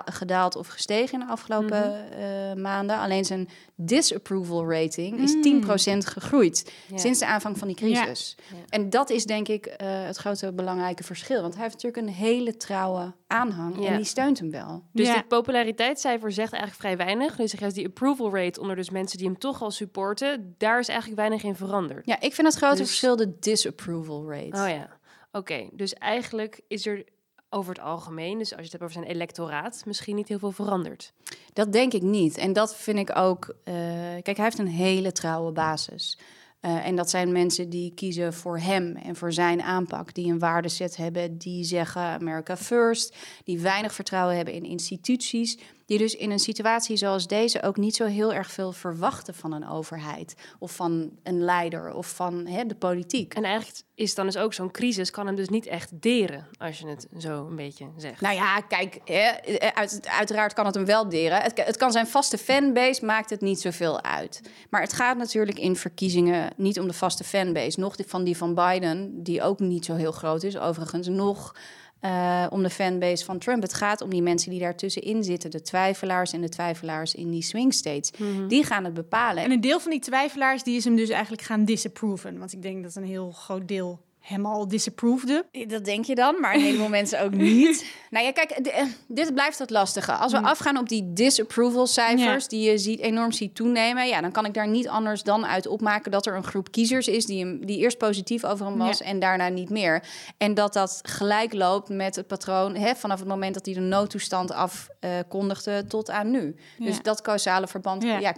gedaald 0.05 0.57
of 0.57 0.67
gestegen 0.67 1.21
in 1.21 1.27
de 1.27 1.33
afgelopen 1.33 1.91
mhm. 1.91 2.21
eh, 2.21 2.55
maanden. 2.63 2.99
Alleen 2.99 3.25
zijn 3.25 3.49
disapproval 3.75 4.71
rating 4.71 5.21
is 5.21 5.35
10% 5.35 5.41
mm. 5.43 6.03
gegroeid 6.03 6.73
sinds 6.95 7.19
de 7.19 7.27
aanvang 7.27 7.59
van 7.59 7.69
die 7.69 7.77
crisis. 7.77 8.37
En 8.69 8.91
dat 8.91 9.11
is 9.11 9.25
denk 9.25 9.49
ik 9.49 9.67
uh, 9.67 9.73
het 9.81 10.17
grote 10.17 10.53
belangrijke 10.53 11.05
verschil. 11.05 11.41
Want 11.41 11.55
hij 11.55 11.63
heeft 11.63 11.75
natuurlijk 11.75 12.07
een 12.07 12.15
hele 12.15 12.57
trouwe 12.57 13.13
aanhang 13.31 13.87
en 13.87 13.97
die 13.97 14.05
steunt 14.05 14.39
hem 14.39 14.51
wel. 14.51 14.85
Dus 14.93 15.13
dit 15.13 15.29
populariteitscijfer 15.29 16.33
zegt 16.33 16.53
eigenlijk 16.53 16.83
vrij 16.83 16.97
weinig. 17.07 17.37
Dus 17.37 17.53
juist 17.53 17.75
die 17.75 17.87
approval 17.87 18.35
rate 18.35 18.61
onder 18.61 18.77
dus 18.77 18.91
mensen 18.91 19.19
die 19.19 19.27
hem 19.27 19.39
toch 19.39 19.63
al 19.63 19.71
supporten, 19.71 20.55
daar 20.59 20.79
is 20.79 20.89
eigenlijk 20.89 21.21
weinig 21.21 21.43
in 21.43 21.55
veranderd. 21.55 22.07
Ja, 22.07 22.21
ik 22.21 22.35
vind 22.35 22.47
het 22.47 22.57
grote 22.57 22.77
dus... 22.77 22.87
verschil 22.87 23.17
de 23.17 23.39
disapproval 23.39 24.31
rate. 24.31 24.63
Oh 24.63 24.69
ja. 24.69 24.99
Oké, 25.33 25.69
dus 25.73 25.95
eigenlijk 25.95 26.61
is 26.69 26.87
er 26.87 27.05
over 27.49 27.75
het 27.75 27.83
algemeen, 27.83 28.39
dus 28.39 28.51
als 28.51 28.59
je 28.59 28.63
het 28.63 28.73
hebt 28.73 28.83
over 28.83 28.95
zijn 28.95 29.15
electoraat, 29.15 29.83
misschien 29.87 30.17
niet 30.17 30.29
heel 30.29 30.39
veel 30.39 30.53
veranderd. 30.53 31.13
Dat 31.53 31.73
denk 31.73 31.93
ik 31.93 32.03
niet. 32.03 32.37
En 32.37 32.53
dat 32.53 32.77
vind 32.77 32.99
ik 32.99 33.17
ook. 33.17 33.55
Uh, 33.65 33.75
kijk, 34.23 34.37
hij 34.37 34.45
heeft 34.45 34.59
een 34.59 34.67
hele 34.67 35.13
trouwe 35.13 35.53
basis. 35.53 36.19
Uh, 36.63 36.87
en 36.87 36.97
dat 36.97 37.11
zijn 37.11 37.33
mensen 37.33 37.71
die 37.71 37.95
kiezen 37.95 38.35
voor 38.35 38.59
hem 38.59 38.97
en 38.97 39.17
voor 39.17 39.33
zijn 39.33 39.63
aanpak, 39.63 40.15
die 40.15 40.33
een 40.33 40.39
waardeset 40.39 40.97
hebben, 40.97 41.39
die 41.39 41.65
zeggen 41.65 42.03
America 42.03 42.57
First, 42.57 43.17
die 43.45 43.61
weinig 43.61 43.95
vertrouwen 43.95 44.37
hebben 44.37 44.55
in 44.55 44.65
instituties, 44.65 45.59
die 45.91 45.99
dus 45.99 46.17
in 46.17 46.31
een 46.31 46.39
situatie 46.39 46.97
zoals 46.97 47.27
deze 47.27 47.63
ook 47.63 47.77
niet 47.77 47.97
zo 47.97 48.07
heel 48.07 48.33
erg 48.33 48.51
veel 48.51 48.73
verwachten 48.73 49.35
van 49.35 49.53
een 49.53 49.69
overheid 49.69 50.35
of 50.59 50.73
van 50.73 51.11
een 51.23 51.43
leider 51.43 51.93
of 51.93 52.07
van 52.07 52.47
hè, 52.47 52.67
de 52.67 52.75
politiek. 52.75 53.35
En 53.35 53.45
eigenlijk 53.45 53.83
is 53.95 54.15
dan 54.15 54.27
dus 54.27 54.37
ook 54.37 54.53
zo'n 54.53 54.71
crisis 54.71 55.11
kan 55.11 55.27
hem 55.27 55.37
dus 55.37 55.49
niet 55.49 55.67
echt 55.67 56.03
deren, 56.03 56.47
als 56.59 56.79
je 56.79 56.87
het 56.87 57.09
zo 57.19 57.47
een 57.47 57.57
beetje 57.57 57.87
zegt. 57.97 58.21
Nou 58.21 58.35
ja, 58.35 58.61
kijk, 58.61 59.01
hè, 59.05 59.31
uit, 59.75 60.09
uiteraard 60.09 60.53
kan 60.53 60.67
het 60.67 60.75
hem 60.75 60.85
wel 60.85 61.09
deren. 61.09 61.43
Het, 61.43 61.65
het 61.65 61.77
kan 61.77 61.93
zijn 61.93 62.07
vaste 62.07 62.39
fanbase, 62.39 63.05
maakt 63.05 63.31
het 63.31 63.41
niet 63.41 63.61
zoveel 63.61 64.03
uit. 64.03 64.43
Maar 64.69 64.81
het 64.81 64.93
gaat 64.93 65.17
natuurlijk 65.17 65.59
in 65.59 65.77
verkiezingen 65.77 66.53
niet 66.57 66.81
om 66.81 66.87
de 66.87 66.95
vaste 66.95 67.25
fanbase, 67.25 67.81
nog 67.81 67.97
van 68.07 68.25
die 68.25 68.37
van 68.37 68.55
Biden, 68.55 69.23
die 69.23 69.43
ook 69.43 69.59
niet 69.59 69.85
zo 69.85 69.95
heel 69.95 70.13
groot 70.13 70.43
is 70.43 70.59
overigens, 70.59 71.09
nog 71.09 71.55
uh, 72.01 72.47
om 72.51 72.63
de 72.63 72.71
fanbase 72.71 73.25
van 73.25 73.39
Trump. 73.39 73.63
Het 73.63 73.75
gaat 73.75 74.01
om 74.01 74.11
die 74.11 74.23
mensen 74.23 74.51
die 74.51 74.61
daartussenin 74.61 75.25
zitten, 75.25 75.51
de 75.51 75.63
twijfelaars 75.63 76.33
en 76.33 76.41
de 76.41 76.49
twijfelaars 76.49 77.15
in 77.15 77.31
die 77.31 77.43
swing 77.43 77.75
states. 77.75 78.11
Mhm. 78.19 78.49
Die 78.49 78.65
gaan 78.65 78.85
het 78.85 78.95
bepalen. 78.95 79.45
En 79.45 79.51
een 79.51 79.61
deel 79.61 79.81
van 79.81 79.91
die 79.91 80.01
twijfelaars 80.01 80.63
die 80.63 80.77
is 80.77 80.85
hem 80.85 80.97
dus 80.97 81.09
eigenlijk 81.09 81.43
gaan 81.43 81.65
disapproven. 81.65 82.39
Want 82.39 82.53
ik 82.53 82.63
denk 82.63 82.83
dat 82.83 82.95
een 82.95 83.05
heel 83.05 83.31
groot 83.31 83.69
deel 83.69 84.01
hem 84.21 84.47
al 84.47 84.69
disapproveerde. 84.69 85.47
Dat 85.67 85.85
denk 85.85 86.05
je 86.05 86.15
dan, 86.15 86.41
maar 86.41 86.55
een 86.55 86.61
heleboel 86.61 86.89
mensen 86.89 87.23
ook 87.23 87.35
niet. 87.55 87.87
Nou 88.11 88.25
ja, 88.25 88.33
kijk, 88.33 88.51
eh, 88.51 88.85
dit 89.09 89.35
blijft 89.35 89.59
het 89.59 89.71
lastige. 89.71 90.13
Als 90.13 90.33
we 90.33 90.39
hmm. 90.39 90.47
afgaan 90.47 90.77
op 90.77 90.89
die 90.89 91.13
disapproval 91.13 91.87
cijfers, 91.87 92.49
die 92.49 92.71
je 92.71 92.79
ziet, 92.79 93.01
enorm 93.01 93.33
ziet 93.33 93.55
toenemen, 93.55 94.07
ja, 94.07 94.21
dan 94.21 94.33
kan 94.33 94.45
ik 94.45 94.55
daar 94.55 94.69
niet 94.69 94.89
anders 94.89 95.23
dan 95.23 95.47
uit 95.47 95.67
opmaken 95.67 96.11
dat 96.11 96.27
er 96.27 96.37
een 96.37 96.45
groep 96.45 96.71
kiezers 96.71 97.09
is 97.09 97.27
die, 97.27 97.45
hem, 97.45 97.67
die 97.67 97.79
eerst 97.79 97.99
positief 97.99 98.45
over 98.45 98.67
hem 98.67 98.79
was 98.79 99.03
en 99.03 99.19
daarna 99.19 99.49
niet 99.49 99.71
meer. 99.71 100.03
En 100.39 100.55
dat 100.55 100.73
dat 100.73 101.01
gelijk 101.03 101.53
loopt 101.53 101.89
met 101.89 102.17
het 102.17 102.27
patroon 102.27 102.75
hè, 102.75 102.95
vanaf 102.95 103.19
het 103.19 103.29
moment 103.29 103.55
dat 103.55 103.67
hij 103.67 103.75
de 103.75 103.81
noodtoestand 103.81 104.53
afkondigde 104.53 105.85
tot 105.89 106.11
aan 106.11 106.31
nu. 106.31 106.57
Dus 106.79 107.03
dat 107.03 107.23
causale 107.23 107.67
verband, 107.67 108.03
ja 108.03 108.35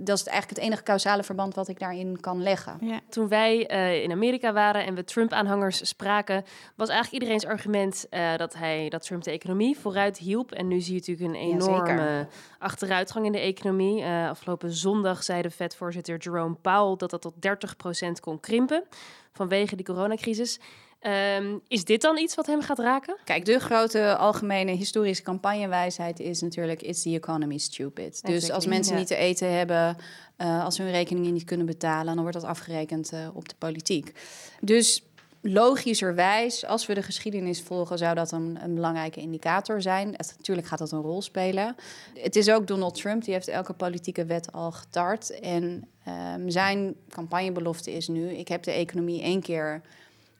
dat 0.00 0.18
is 0.18 0.26
eigenlijk 0.26 0.58
het 0.58 0.68
enige 0.68 0.82
causale 0.82 1.22
verband 1.22 1.54
wat 1.54 1.68
ik 1.68 1.78
daarin 1.78 2.20
kan 2.20 2.42
leggen. 2.42 2.76
Ja. 2.80 3.00
Toen 3.08 3.28
wij 3.28 3.70
uh, 3.70 4.02
in 4.02 4.10
Amerika 4.12 4.52
waren 4.52 4.84
en 4.84 4.94
we 4.94 5.04
Trump-aanhangers 5.04 5.88
spraken, 5.88 6.44
was 6.74 6.88
eigenlijk 6.88 7.22
iedereen's 7.22 7.46
argument 7.46 8.06
uh, 8.10 8.36
dat 8.36 8.54
hij 8.54 8.88
dat 8.88 9.02
Trump 9.02 9.22
de 9.22 9.30
economie 9.30 9.78
vooruit 9.78 10.18
hielp. 10.18 10.52
En 10.52 10.68
nu 10.68 10.80
zie 10.80 10.94
je 10.94 10.98
natuurlijk 10.98 11.28
een 11.28 11.50
enorme 11.50 12.26
achteruitgang 12.58 13.26
in 13.26 13.32
de 13.32 13.38
economie. 13.38 14.02
Uh, 14.02 14.28
afgelopen 14.28 14.72
zondag 14.72 15.22
zei 15.22 15.42
de 15.42 15.50
Fed-voorzitter 15.50 16.16
Jerome 16.16 16.54
Powell 16.54 16.96
dat 16.96 17.10
dat 17.10 17.20
tot 17.22 17.34
30% 17.34 18.20
kon 18.20 18.40
krimpen 18.40 18.84
vanwege 19.32 19.76
die 19.76 19.84
coronacrisis. 19.84 20.60
Um, 21.06 21.60
is 21.68 21.84
dit 21.84 22.00
dan 22.00 22.18
iets 22.18 22.34
wat 22.34 22.46
hem 22.46 22.62
gaat 22.62 22.78
raken? 22.78 23.16
Kijk, 23.24 23.44
de 23.44 23.58
grote 23.58 24.16
algemene 24.16 24.70
historische 24.70 25.22
campagnewijsheid 25.22 26.20
is 26.20 26.40
natuurlijk: 26.40 26.82
It's 26.82 27.02
the 27.02 27.14
economy 27.14 27.58
stupid. 27.58 28.26
dus 28.26 28.50
als 28.50 28.66
mensen 28.66 28.96
niet 28.96 29.06
te 29.06 29.16
eten 29.16 29.52
hebben, 29.52 29.96
uh, 30.38 30.64
als 30.64 30.74
ze 30.74 30.82
hun 30.82 30.90
rekeningen 30.90 31.32
niet 31.32 31.44
kunnen 31.44 31.66
betalen, 31.66 32.14
dan 32.14 32.22
wordt 32.22 32.40
dat 32.40 32.48
afgerekend 32.48 33.12
uh, 33.12 33.28
op 33.32 33.48
de 33.48 33.54
politiek. 33.58 34.12
Dus 34.60 35.04
logischerwijs, 35.40 36.66
als 36.66 36.86
we 36.86 36.94
de 36.94 37.02
geschiedenis 37.02 37.62
volgen, 37.62 37.98
zou 37.98 38.14
dat 38.14 38.32
een, 38.32 38.58
een 38.62 38.74
belangrijke 38.74 39.20
indicator 39.20 39.82
zijn. 39.82 40.08
Het, 40.16 40.34
natuurlijk 40.36 40.66
gaat 40.66 40.78
dat 40.78 40.92
een 40.92 41.02
rol 41.02 41.22
spelen. 41.22 41.76
Het 42.14 42.36
is 42.36 42.50
ook 42.50 42.66
Donald 42.66 42.94
Trump, 42.94 43.24
die 43.24 43.34
heeft 43.34 43.48
elke 43.48 43.72
politieke 43.72 44.24
wet 44.24 44.52
al 44.52 44.72
getart. 44.72 45.40
En 45.40 45.88
um, 46.34 46.50
zijn 46.50 46.94
campagnebelofte 47.08 47.92
is 47.92 48.08
nu: 48.08 48.30
ik 48.30 48.48
heb 48.48 48.62
de 48.62 48.72
economie 48.72 49.22
één 49.22 49.40
keer 49.40 49.82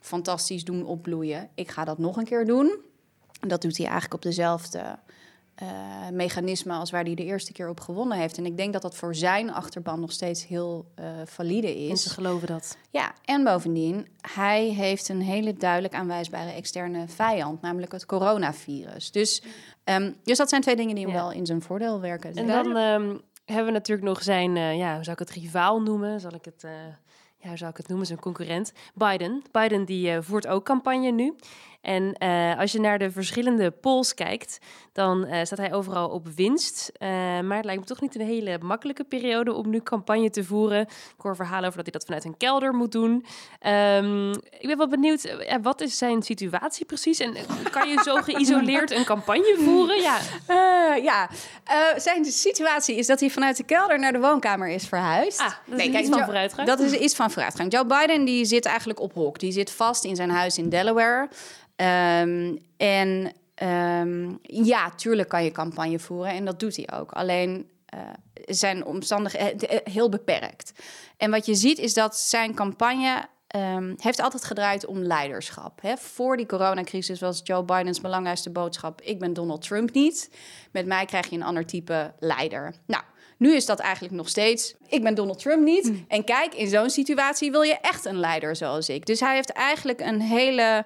fantastisch 0.04 0.64
doen 0.64 0.84
opbloeien. 0.84 1.48
Ik 1.54 1.70
ga 1.70 1.84
dat 1.84 1.98
nog 1.98 2.16
een 2.16 2.24
keer 2.24 2.46
doen. 2.46 2.76
Dat 3.40 3.62
doet 3.62 3.76
hij 3.76 3.86
eigenlijk 3.86 4.14
op 4.14 4.22
dezelfde 4.22 4.98
uh, 5.62 5.68
mechanisme 6.12 6.72
als 6.72 6.90
waar 6.90 7.04
hij 7.04 7.14
de 7.14 7.24
eerste 7.24 7.52
keer 7.52 7.68
op 7.68 7.80
gewonnen 7.80 8.18
heeft. 8.18 8.38
En 8.38 8.46
ik 8.46 8.56
denk 8.56 8.72
dat 8.72 8.82
dat 8.82 8.96
voor 8.96 9.14
zijn 9.14 9.52
achterban 9.52 10.00
nog 10.00 10.12
steeds 10.12 10.46
heel 10.46 10.86
uh, 10.98 11.06
valide 11.24 11.76
is. 11.76 11.88
Mensen 11.88 12.10
geloven 12.10 12.46
dat. 12.46 12.76
Ja, 12.90 13.12
en 13.24 13.44
bovendien, 13.44 14.08
hij 14.34 14.64
heeft 14.64 15.08
een 15.08 15.20
hele 15.22 15.52
duidelijk 15.54 15.94
aanwijsbare 15.94 16.50
externe 16.50 17.08
vijand, 17.08 17.60
namelijk 17.60 17.92
het 17.92 18.06
coronavirus. 18.06 19.10
Dus, 19.10 19.42
um, 19.84 20.16
dus 20.24 20.38
dat 20.38 20.48
zijn 20.48 20.62
twee 20.62 20.76
dingen 20.76 20.94
die 20.94 21.04
hem 21.04 21.14
wel 21.14 21.32
in 21.32 21.46
zijn 21.46 21.62
voordeel 21.62 22.00
werken. 22.00 22.34
En 22.34 22.46
dan 22.46 22.76
um, 22.76 23.20
hebben 23.44 23.66
we 23.66 23.72
natuurlijk 23.72 24.08
nog 24.08 24.22
zijn, 24.22 24.56
uh, 24.56 24.76
ja, 24.76 24.94
hoe 24.94 25.04
zou 25.04 25.20
ik 25.20 25.28
het 25.28 25.36
rivaal 25.36 25.82
noemen? 25.82 26.20
Zal 26.20 26.34
ik 26.34 26.44
het 26.44 26.64
ja, 27.44 27.50
hoe 27.50 27.58
zou 27.58 27.70
ik 27.70 27.76
het 27.76 27.88
noemen, 27.88 28.06
zijn 28.06 28.18
concurrent, 28.18 28.72
Biden. 28.94 29.42
Biden 29.52 29.84
die 29.84 30.10
uh, 30.10 30.18
voert 30.20 30.46
ook 30.46 30.64
campagne 30.64 31.10
nu. 31.10 31.34
En 31.84 32.16
uh, 32.18 32.58
als 32.58 32.72
je 32.72 32.80
naar 32.80 32.98
de 32.98 33.10
verschillende 33.10 33.70
polls 33.70 34.14
kijkt, 34.14 34.58
dan 34.92 35.26
uh, 35.26 35.38
staat 35.42 35.58
hij 35.58 35.72
overal 35.72 36.08
op 36.08 36.26
winst. 36.36 36.92
Uh, 36.98 37.08
maar 37.40 37.56
het 37.56 37.64
lijkt 37.64 37.80
me 37.80 37.86
toch 37.86 38.00
niet 38.00 38.14
een 38.14 38.26
hele 38.26 38.58
makkelijke 38.62 39.04
periode 39.04 39.52
om 39.52 39.70
nu 39.70 39.80
campagne 39.80 40.30
te 40.30 40.44
voeren. 40.44 40.80
Ik 40.80 41.14
hoor 41.16 41.36
verhalen 41.36 41.64
over 41.68 41.76
dat 41.76 41.84
hij 41.84 41.92
dat 41.92 42.04
vanuit 42.04 42.24
een 42.24 42.36
kelder 42.36 42.74
moet 42.74 42.92
doen. 42.92 43.24
Um, 43.66 44.30
ik 44.30 44.66
ben 44.66 44.76
wel 44.76 44.88
benieuwd, 44.88 45.36
wat 45.62 45.80
is 45.80 45.98
zijn 45.98 46.22
situatie 46.22 46.84
precies? 46.86 47.18
En 47.18 47.34
kan 47.70 47.88
je 47.88 48.00
zo 48.04 48.14
geïsoleerd 48.32 48.90
een 48.90 49.04
campagne 49.04 49.56
voeren? 49.58 50.00
Ja, 50.00 50.18
ja. 50.96 51.28
zijn 51.96 52.24
situatie 52.24 52.96
is 52.96 53.06
dat 53.06 53.20
hij 53.20 53.30
vanuit 53.30 53.56
de 53.56 53.64
kelder 53.64 53.98
naar 53.98 54.12
de 54.12 54.20
woonkamer 54.20 54.68
is 54.68 54.86
verhuisd. 54.86 55.40
Ah, 55.40 55.46
dat 55.46 55.78
is 55.78 55.86
nee, 55.86 56.00
iets 56.00 56.08
van 56.08 56.24
vooruitgang. 56.24 56.68
Dat 56.68 56.80
is 56.80 56.92
iets 56.92 57.14
van 57.14 57.30
vooruitgang. 57.30 57.72
Joe 57.72 57.86
Biden 57.86 58.24
die 58.24 58.44
zit 58.44 58.64
eigenlijk 58.64 59.00
op 59.00 59.12
hok. 59.14 59.38
Die 59.38 59.52
zit 59.52 59.70
vast 59.70 60.04
in 60.04 60.16
zijn 60.16 60.30
huis 60.30 60.58
in 60.58 60.68
Delaware. 60.68 61.28
Um, 61.76 62.58
en 62.76 63.32
um, 63.62 64.38
ja, 64.42 64.90
tuurlijk 64.90 65.28
kan 65.28 65.44
je 65.44 65.50
campagne 65.50 65.98
voeren 65.98 66.32
en 66.32 66.44
dat 66.44 66.60
doet 66.60 66.76
hij 66.76 66.98
ook. 66.98 67.12
Alleen 67.12 67.70
uh, 67.94 68.00
zijn 68.44 68.84
omstandigheden 68.84 69.68
eh, 69.68 69.76
eh, 69.76 69.92
heel 69.92 70.08
beperkt. 70.08 70.72
En 71.16 71.30
wat 71.30 71.46
je 71.46 71.54
ziet 71.54 71.78
is 71.78 71.94
dat 71.94 72.18
zijn 72.18 72.54
campagne 72.54 73.26
um, 73.56 73.94
heeft 73.98 74.20
altijd 74.20 74.44
gedraaid 74.44 74.86
om 74.86 74.98
leiderschap. 74.98 75.80
Hè? 75.80 75.96
Voor 75.96 76.36
die 76.36 76.46
coronacrisis 76.46 77.20
was 77.20 77.40
Joe 77.44 77.64
Bidens 77.64 78.00
belangrijkste 78.00 78.50
boodschap: 78.50 79.00
ik 79.00 79.18
ben 79.18 79.32
Donald 79.32 79.62
Trump 79.62 79.92
niet. 79.92 80.30
Met 80.72 80.86
mij 80.86 81.04
krijg 81.04 81.28
je 81.28 81.36
een 81.36 81.42
ander 81.42 81.66
type 81.66 82.12
leider. 82.18 82.74
Nou, 82.86 83.02
Nu 83.38 83.54
is 83.54 83.66
dat 83.66 83.78
eigenlijk 83.78 84.14
nog 84.14 84.28
steeds, 84.28 84.74
ik 84.88 85.02
ben 85.02 85.14
Donald 85.14 85.38
Trump 85.38 85.62
niet. 85.62 85.92
En 86.08 86.24
kijk, 86.24 86.54
in 86.54 86.68
zo'n 86.68 86.90
situatie 86.90 87.50
wil 87.50 87.62
je 87.62 87.78
echt 87.80 88.04
een 88.04 88.18
leider 88.18 88.56
zoals 88.56 88.88
ik. 88.88 89.06
Dus 89.06 89.20
hij 89.20 89.34
heeft 89.34 89.50
eigenlijk 89.50 90.00
een 90.00 90.20
hele 90.20 90.84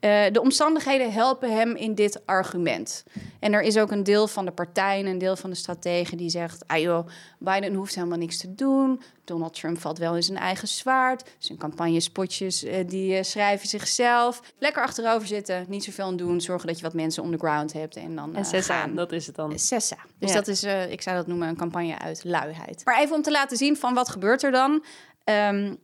uh, 0.00 0.24
de 0.32 0.40
omstandigheden 0.40 1.12
helpen 1.12 1.56
hem 1.56 1.76
in 1.76 1.94
dit 1.94 2.26
argument. 2.26 3.04
En 3.40 3.52
er 3.52 3.62
is 3.62 3.78
ook 3.78 3.90
een 3.90 4.04
deel 4.04 4.28
van 4.28 4.44
de 4.44 4.50
partijen, 4.50 5.06
een 5.06 5.18
deel 5.18 5.36
van 5.36 5.50
de 5.50 5.56
strategen 5.56 6.16
die 6.16 6.30
zegt: 6.30 6.64
ah 6.66 6.78
joh, 6.78 7.06
Biden 7.38 7.74
hoeft 7.74 7.94
helemaal 7.94 8.18
niks 8.18 8.36
te 8.36 8.54
doen. 8.54 9.02
Donald 9.24 9.54
Trump 9.54 9.80
valt 9.80 9.98
wel 9.98 10.16
in 10.16 10.22
zijn 10.22 10.38
eigen 10.38 10.68
zwaard. 10.68 11.30
Zijn 11.38 11.58
campagnespotjes 11.58 12.64
uh, 12.64 12.74
die 12.86 13.16
uh, 13.16 13.22
schrijven 13.22 13.68
zichzelf. 13.68 14.42
Lekker 14.58 14.82
achterover 14.82 15.26
zitten, 15.26 15.64
niet 15.68 15.84
zoveel 15.84 16.04
aan 16.04 16.16
doen. 16.16 16.40
Zorgen 16.40 16.66
dat 16.66 16.76
je 16.76 16.82
wat 16.82 16.94
mensen 16.94 17.22
on 17.22 17.30
the 17.30 17.38
ground 17.38 17.72
hebt. 17.72 17.96
En 17.96 18.16
dan 18.16 18.36
en 18.36 18.44
Sessa, 18.44 18.80
gaan. 18.80 18.94
dat 18.94 19.12
is 19.12 19.26
het 19.26 19.36
dan. 19.36 19.58
Sessa. 19.58 19.96
Dus 20.18 20.28
ja. 20.28 20.34
dat 20.34 20.48
is, 20.48 20.64
ik 20.88 21.02
zou 21.02 21.16
dat 21.16 21.26
noemen, 21.26 21.48
een 21.48 21.56
campagne 21.56 21.98
uit 21.98 22.24
luiheid. 22.24 22.84
Maar 22.84 23.00
even 23.00 23.16
om 23.16 23.22
te 23.22 23.30
laten 23.30 23.56
zien 23.56 23.76
van 23.76 23.94
wat 23.94 24.08
gebeurt 24.08 24.42
er 24.42 24.50
dan. 24.50 24.82
Um, 25.30 25.66
uh, 25.66 25.76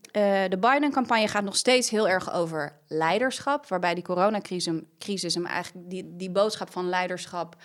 de 0.49 0.59
Biden-campagne 0.61 1.29
gaat 1.29 1.45
nog 1.45 1.57
steeds 1.57 1.91
heel 1.91 2.09
erg 2.09 2.33
over 2.33 2.79
leiderschap, 2.89 3.69
waarbij 3.69 3.95
die 3.95 4.05
coronacrisis 4.05 4.81
crisis 4.99 5.35
hem 5.35 5.47
eigenlijk 5.47 5.91
die, 5.91 6.17
die 6.17 6.31
boodschap 6.31 6.73
van 6.73 6.89
leiderschap 6.89 7.57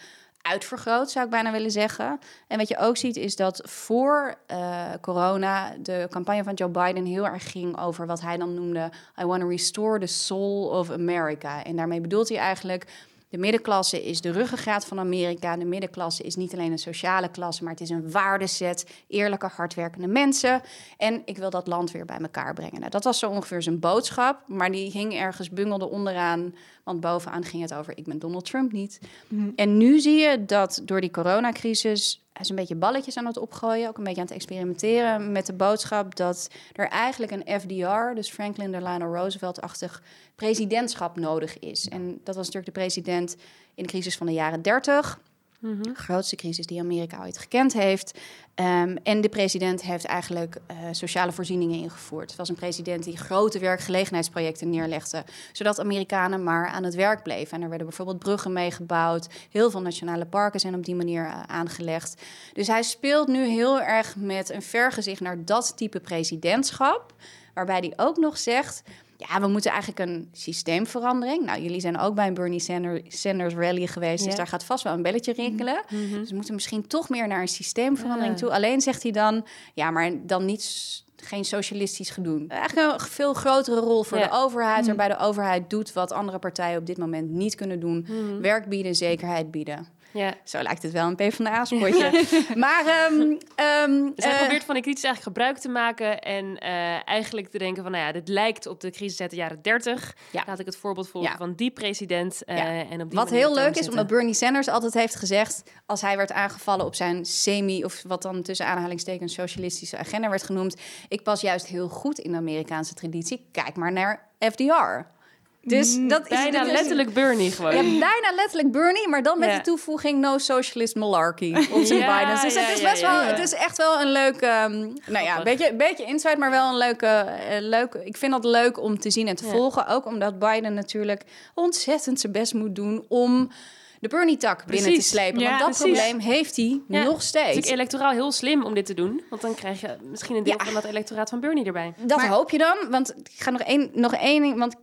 uitvergroot, 0.41 1.11
zou 1.11 1.25
ik 1.25 1.31
bijna 1.31 1.51
willen 1.51 1.71
zeggen. 1.71 2.19
En 2.47 2.57
wat 2.57 2.67
je 2.67 2.77
ook 2.77 2.97
ziet 2.97 3.15
is 3.15 3.35
dat 3.35 3.61
voor 3.63 4.35
uh, 4.51 4.85
corona 5.01 5.75
de 5.79 6.07
campagne 6.09 6.43
van 6.43 6.53
Joe 6.53 6.69
Biden 6.69 7.05
heel 7.05 7.25
erg 7.25 7.51
ging 7.51 7.79
over 7.79 8.05
wat 8.05 8.21
hij 8.21 8.37
dan 8.37 8.53
noemde: 8.53 8.91
I 9.21 9.25
want 9.25 9.41
to 9.41 9.47
restore 9.47 9.99
the 9.99 10.05
soul 10.05 10.67
of 10.67 10.91
America. 10.91 11.63
En 11.63 11.75
daarmee 11.75 12.01
bedoelt 12.01 12.29
hij 12.29 12.37
eigenlijk 12.37 12.85
de 13.31 13.37
middenklasse 13.37 14.03
is 14.03 14.21
de 14.21 14.31
ruggengraat 14.31 14.85
van 14.85 14.99
Amerika. 14.99 15.57
De 15.57 15.65
middenklasse 15.65 16.23
is 16.23 16.35
niet 16.35 16.53
alleen 16.53 16.71
een 16.71 16.79
sociale 16.79 17.29
klasse, 17.29 17.63
maar 17.63 17.71
het 17.71 17.81
is 17.81 17.89
een 17.89 18.11
waardeset. 18.11 18.85
Eerlijke, 19.07 19.49
hardwerkende 19.53 20.07
mensen. 20.07 20.61
En 20.97 21.21
ik 21.25 21.37
wil 21.37 21.49
dat 21.49 21.67
land 21.67 21.91
weer 21.91 22.05
bij 22.05 22.17
elkaar 22.17 22.53
brengen. 22.53 22.79
Nou, 22.79 22.91
dat 22.91 23.03
was 23.03 23.19
zo 23.19 23.29
ongeveer 23.29 23.61
zijn 23.61 23.79
boodschap. 23.79 24.47
Maar 24.47 24.71
die 24.71 24.91
hing 24.91 25.13
ergens, 25.13 25.49
bungelde 25.49 25.89
onderaan. 25.89 26.55
Want 26.83 26.99
bovenaan 26.99 27.43
ging 27.43 27.61
het 27.61 27.73
over: 27.73 27.97
ik 27.97 28.05
ben 28.05 28.19
Donald 28.19 28.45
Trump 28.45 28.71
niet. 28.71 28.99
Mhm. 29.27 29.49
En 29.55 29.77
nu 29.77 29.99
zie 29.99 30.17
je 30.17 30.45
dat 30.45 30.81
door 30.85 31.01
die 31.01 31.11
coronacrisis 31.11 32.21
hij 32.33 32.41
is 32.41 32.49
een 32.49 32.55
beetje 32.55 32.75
balletjes 32.75 33.17
aan 33.17 33.25
het 33.25 33.37
opgooien, 33.37 33.87
ook 33.89 33.97
een 33.97 34.03
beetje 34.03 34.19
aan 34.19 34.27
het 34.27 34.35
experimenteren 34.35 35.31
met 35.31 35.45
de 35.45 35.53
boodschap 35.53 36.15
dat 36.15 36.47
er 36.73 36.87
eigenlijk 36.87 37.31
een 37.31 37.59
FDR, 37.59 38.15
dus 38.15 38.29
Franklin 38.29 38.71
Delano 38.71 39.13
Roosevelt-achtig 39.13 40.03
presidentschap 40.35 41.15
nodig 41.15 41.59
is. 41.59 41.89
En 41.89 42.21
dat 42.23 42.35
was 42.35 42.45
natuurlijk 42.45 42.73
de 42.73 42.79
president 42.79 43.35
in 43.75 43.83
de 43.83 43.89
crisis 43.89 44.17
van 44.17 44.27
de 44.27 44.33
jaren 44.33 44.61
30. 44.61 45.19
Mm 45.61 45.81
Grootste 45.93 46.35
crisis 46.35 46.65
die 46.65 46.79
Amerika 46.79 47.23
ooit 47.23 47.37
gekend 47.37 47.73
heeft. 47.73 48.19
Um, 48.55 48.97
en 49.03 49.21
de 49.21 49.29
president 49.29 49.81
heeft 49.81 50.05
eigenlijk 50.05 50.55
uh, 50.71 50.77
sociale 50.91 51.31
voorzieningen 51.31 51.79
ingevoerd. 51.79 52.29
Het 52.29 52.37
was 52.37 52.49
een 52.49 52.55
president 52.55 53.03
die 53.03 53.17
grote 53.17 53.59
werkgelegenheidsprojecten 53.59 54.69
neerlegde, 54.69 55.23
zodat 55.51 55.79
Amerikanen 55.79 56.43
maar 56.43 56.67
aan 56.67 56.83
het 56.83 56.95
werk 56.95 57.23
bleven. 57.23 57.53
En 57.57 57.61
er 57.61 57.69
werden 57.69 57.87
bijvoorbeeld 57.87 58.19
bruggen 58.19 58.53
meegebouwd, 58.53 59.27
heel 59.49 59.71
veel 59.71 59.81
nationale 59.81 60.25
parken 60.25 60.59
zijn 60.59 60.75
op 60.75 60.85
die 60.85 60.95
manier 60.95 61.25
uh, 61.25 61.43
aangelegd. 61.43 62.21
Dus 62.53 62.67
hij 62.67 62.83
speelt 62.83 63.27
nu 63.27 63.45
heel 63.45 63.81
erg 63.81 64.15
met 64.15 64.49
een 64.49 64.61
vergezicht 64.61 65.21
naar 65.21 65.45
dat 65.45 65.77
type 65.77 65.99
presidentschap, 65.99 67.13
waarbij 67.53 67.79
hij 67.79 67.93
ook 67.95 68.17
nog 68.17 68.37
zegt 68.37 68.83
ja, 69.29 69.41
we 69.41 69.47
moeten 69.47 69.71
eigenlijk 69.71 70.09
een 70.09 70.29
systeemverandering. 70.31 71.45
Nou, 71.45 71.61
jullie 71.61 71.79
zijn 71.79 71.99
ook 71.99 72.15
bij 72.15 72.27
een 72.27 72.33
Bernie 72.33 72.59
Sanders, 73.07 73.53
rally 73.53 73.87
geweest, 73.87 74.25
dus 74.25 74.35
daar 74.35 74.47
gaat 74.47 74.63
vast 74.63 74.83
wel 74.83 74.93
een 74.93 75.01
belletje 75.01 75.33
rinkelen. 75.33 75.83
Mhm. 75.89 76.01
Mhm. 76.01 76.19
Dus 76.19 76.29
we 76.29 76.35
moeten 76.35 76.53
misschien 76.53 76.87
toch 76.87 77.09
meer 77.09 77.27
naar 77.27 77.41
een 77.41 77.47
systeemverandering 77.47 78.37
toe. 78.37 78.51
Alleen 78.51 78.81
zegt 78.81 79.03
hij 79.03 79.11
dan, 79.11 79.45
ja, 79.73 79.91
maar 79.91 80.11
dan 80.25 80.45
niet 80.45 81.03
geen 81.15 81.45
socialistisch 81.45 82.09
gedoe. 82.09 82.45
Eigenlijk 82.47 83.01
een 83.01 83.07
veel 83.07 83.33
grotere 83.33 83.79
rol 83.79 84.03
voor 84.03 84.17
de 84.17 84.31
overheid, 84.31 84.85
mhm. 84.85 84.95
waarbij 84.95 85.17
de 85.17 85.23
overheid 85.23 85.69
doet 85.69 85.93
wat 85.93 86.11
andere 86.11 86.39
partijen 86.39 86.79
op 86.79 86.85
dit 86.85 86.97
moment 86.97 87.29
niet 87.29 87.55
kunnen 87.55 87.79
doen: 87.79 88.07
werk 88.41 88.69
bieden, 88.69 88.95
zekerheid 88.95 89.51
bieden. 89.51 89.87
Ja. 90.13 90.33
Zo 90.43 90.61
lijkt 90.61 90.83
het 90.83 90.91
wel 90.91 91.07
een 91.07 91.15
PvdA-spotje. 91.15 92.25
maar... 92.55 93.09
Um, 93.11 93.21
um, 93.21 94.11
dus 94.15 94.25
hij 94.25 94.33
uh, 94.33 94.39
probeert 94.39 94.63
van 94.63 94.73
die 94.73 94.83
crisis 94.83 95.03
eigenlijk 95.03 95.37
gebruik 95.37 95.57
te 95.57 95.69
maken... 95.69 96.21
en 96.21 96.45
uh, 96.45 97.07
eigenlijk 97.07 97.49
te 97.49 97.57
denken 97.57 97.83
van, 97.83 97.91
nou 97.91 98.03
ja, 98.05 98.11
dit 98.11 98.27
lijkt 98.27 98.65
op 98.65 98.79
de 98.79 98.89
crisis 98.89 99.21
uit 99.21 99.29
de 99.29 99.35
jaren 99.35 99.61
30. 99.61 100.15
Ja. 100.31 100.43
Laat 100.47 100.59
ik 100.59 100.65
het 100.65 100.77
voorbeeld 100.77 101.09
volgen 101.09 101.31
ja. 101.31 101.37
van 101.37 101.53
die 101.53 101.71
president. 101.71 102.41
Uh, 102.45 102.57
ja. 102.57 102.89
en 102.89 103.01
op 103.01 103.09
die 103.09 103.19
wat 103.19 103.29
heel 103.29 103.53
leuk 103.53 103.75
is, 103.75 103.89
omdat 103.89 104.07
Bernie 104.07 104.33
Sanders 104.33 104.67
altijd 104.67 104.93
heeft 104.93 105.15
gezegd... 105.15 105.63
als 105.85 106.01
hij 106.01 106.17
werd 106.17 106.31
aangevallen 106.31 106.85
op 106.85 106.95
zijn 106.95 107.25
semi... 107.25 107.83
of 107.83 108.03
wat 108.07 108.21
dan 108.21 108.41
tussen 108.41 108.65
aanhalingstekens 108.65 109.33
socialistische 109.33 109.97
agenda 109.97 110.29
werd 110.29 110.43
genoemd... 110.43 110.75
ik 111.07 111.23
pas 111.23 111.41
juist 111.41 111.65
heel 111.67 111.87
goed 111.87 112.19
in 112.19 112.31
de 112.31 112.37
Amerikaanse 112.37 112.93
traditie. 112.93 113.47
Kijk 113.51 113.75
maar 113.75 113.91
naar 113.91 114.29
FDR. 114.39 115.19
Dus 115.63 115.95
mm, 115.95 116.07
dat 116.07 116.27
bijna 116.27 116.45
is 116.45 116.51
bijna 116.51 116.71
letterlijk 116.71 117.13
Bernie 117.13 117.51
gewoon. 117.51 117.75
Ja, 117.75 117.81
bijna 117.81 118.35
letterlijk 118.35 118.71
Bernie, 118.71 119.07
maar 119.07 119.23
dan 119.23 119.39
met 119.39 119.55
de 119.55 119.61
toevoeging 119.61 120.19
no 120.19 120.37
socialist 120.37 120.95
malarkey 120.95 121.67
op 121.71 121.83
zijn 121.83 121.99
ja, 122.05 122.19
Biden. 122.19 122.41
Dus 122.41 122.55
het 122.55 122.77
is 122.77 122.81
best 122.81 123.01
wel, 123.01 123.21
het 123.21 123.39
is 123.39 123.53
echt 123.53 123.77
wel 123.77 124.01
een 124.01 124.11
leuke, 124.11 124.45
um, 124.45 124.93
nou 125.05 125.25
ja, 125.25 125.43
beetje, 125.43 125.73
beetje 125.73 126.05
insight, 126.05 126.37
maar 126.37 126.49
wel 126.49 126.69
een 126.69 126.77
leuke, 126.77 127.25
uh, 127.51 127.57
leuke. 127.59 128.05
Ik 128.05 128.17
vind 128.17 128.31
dat 128.31 128.45
leuk 128.45 128.81
om 128.81 128.99
te 128.99 129.11
zien 129.11 129.27
en 129.27 129.35
te 129.35 129.43
volgen, 129.43 129.87
ook 129.87 130.05
omdat 130.05 130.39
Biden 130.39 130.73
natuurlijk 130.73 131.23
ontzettend 131.53 132.19
zijn 132.19 132.31
best 132.31 132.53
moet 132.53 132.75
doen 132.75 133.05
om 133.07 133.51
de 133.99 134.07
Bernie-tak 134.07 134.65
binnen 134.65 134.93
te 134.93 135.01
slepen. 135.01 135.43
want 135.43 135.59
dat 135.59 135.77
probleem 135.77 136.19
heeft 136.19 136.55
hij 136.55 136.81
nog 136.87 137.21
steeds. 137.21 137.55
Het 137.55 137.65
is 137.65 137.71
electoraal 137.71 138.11
heel 138.11 138.31
slim 138.31 138.63
om 138.63 138.73
dit 138.73 138.85
te 138.85 138.93
doen. 138.93 139.21
Want 139.29 139.41
dan 139.41 139.55
krijg 139.55 139.81
je 139.81 139.95
misschien 140.03 140.35
een 140.35 140.43
deel 140.43 140.59
van 140.63 140.73
dat 140.73 140.83
electoraat 140.83 141.29
van 141.29 141.39
Bernie 141.39 141.65
erbij. 141.65 141.93
Dat 141.97 142.21
hoop 142.21 142.49
je 142.49 142.57
dan. 142.57 142.77
Want 142.89 143.09
ik 143.09 143.43
ga 143.43 143.49
nog 143.49 143.61
één, 143.61 143.89
nog 143.93 144.13
één 144.13 144.41
ding. 144.41 144.57
Want 144.57 144.75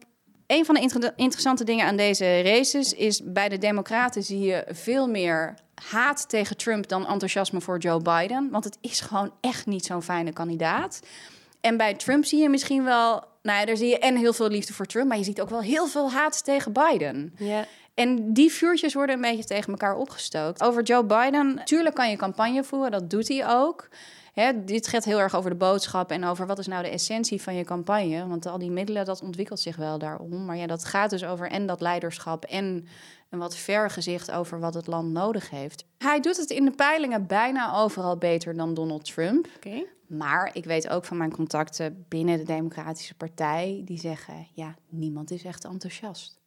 een 0.48 0.64
van 0.64 0.74
de 0.74 0.80
inter 0.80 1.12
interessante 1.16 1.64
dingen 1.64 1.86
aan 1.86 1.96
deze 1.96 2.40
races 2.42 2.92
is 2.92 3.20
bij 3.24 3.48
de 3.48 3.58
Democraten 3.58 4.22
zie 4.22 4.40
je 4.40 4.64
veel 4.68 5.08
meer 5.08 5.54
haat 5.74 6.28
tegen 6.28 6.56
Trump 6.56 6.88
dan 6.88 7.06
enthousiasme 7.06 7.60
voor 7.60 7.78
Joe 7.78 8.02
Biden. 8.02 8.48
Want 8.50 8.64
het 8.64 8.78
is 8.80 9.00
gewoon 9.00 9.32
echt 9.40 9.66
niet 9.66 9.84
zo'n 9.84 10.02
fijne 10.02 10.32
kandidaat. 10.32 11.00
En 11.60 11.76
bij 11.76 11.94
Trump 11.94 12.24
zie 12.24 12.42
je 12.42 12.48
misschien 12.48 12.84
wel, 12.84 13.24
nou 13.42 13.58
ja, 13.58 13.64
daar 13.64 13.76
zie 13.76 13.88
je 13.88 13.98
en 13.98 14.16
heel 14.16 14.32
veel 14.32 14.48
liefde 14.48 14.72
voor 14.72 14.86
Trump, 14.86 15.08
maar 15.08 15.18
je 15.18 15.24
ziet 15.24 15.40
ook 15.40 15.50
wel 15.50 15.62
heel 15.62 15.86
veel 15.86 16.10
haat 16.10 16.44
tegen 16.44 16.72
Biden. 16.72 17.34
Ja. 17.38 17.64
En 17.94 18.32
die 18.32 18.52
vuurtjes 18.52 18.94
worden 18.94 19.14
een 19.14 19.20
beetje 19.20 19.44
tegen 19.44 19.70
elkaar 19.72 19.96
opgestookt. 19.96 20.62
Over 20.62 20.82
Joe 20.82 21.04
Biden, 21.04 21.54
natuurlijk 21.54 21.94
kan 21.94 22.10
je 22.10 22.16
campagne 22.16 22.64
voeren, 22.64 22.90
dat 22.90 23.10
doet 23.10 23.28
hij 23.28 23.48
ook. 23.48 23.88
Hè, 24.38 24.64
dit 24.64 24.88
gaat 24.88 25.04
heel 25.04 25.20
erg 25.20 25.34
over 25.34 25.50
de 25.50 25.56
boodschap 25.56 26.10
en 26.10 26.24
over 26.24 26.46
wat 26.46 26.58
is 26.58 26.66
nou 26.66 26.82
de 26.82 26.88
essentie 26.88 27.42
van 27.42 27.54
je 27.54 27.64
campagne. 27.64 28.26
Want 28.26 28.46
al 28.46 28.58
die 28.58 28.70
middelen, 28.70 29.04
dat 29.04 29.22
ontwikkelt 29.22 29.60
zich 29.60 29.76
wel 29.76 29.98
daarom. 29.98 30.44
Maar 30.44 30.56
ja, 30.56 30.66
dat 30.66 30.84
gaat 30.84 31.10
dus 31.10 31.24
over 31.24 31.50
en 31.50 31.66
dat 31.66 31.80
leiderschap 31.80 32.44
en 32.44 32.86
een 33.30 33.38
wat 33.38 33.56
vergezicht 33.56 34.30
over 34.30 34.60
wat 34.60 34.74
het 34.74 34.86
land 34.86 35.12
nodig 35.12 35.50
heeft. 35.50 35.84
Hij 35.98 36.20
doet 36.20 36.36
het 36.36 36.50
in 36.50 36.64
de 36.64 36.70
peilingen 36.70 37.26
bijna 37.26 37.74
overal 37.74 38.16
beter 38.16 38.56
dan 38.56 38.74
Donald 38.74 39.04
Trump. 39.14 39.48
Okay. 39.56 39.86
Maar 40.06 40.50
ik 40.52 40.64
weet 40.64 40.88
ook 40.88 41.04
van 41.04 41.16
mijn 41.16 41.32
contacten 41.32 42.04
binnen 42.08 42.38
de 42.38 42.44
Democratische 42.44 43.14
Partij, 43.14 43.82
die 43.84 43.98
zeggen, 43.98 44.46
ja, 44.52 44.74
niemand 44.88 45.30
is 45.30 45.44
echt 45.44 45.64
enthousiast. 45.64 46.37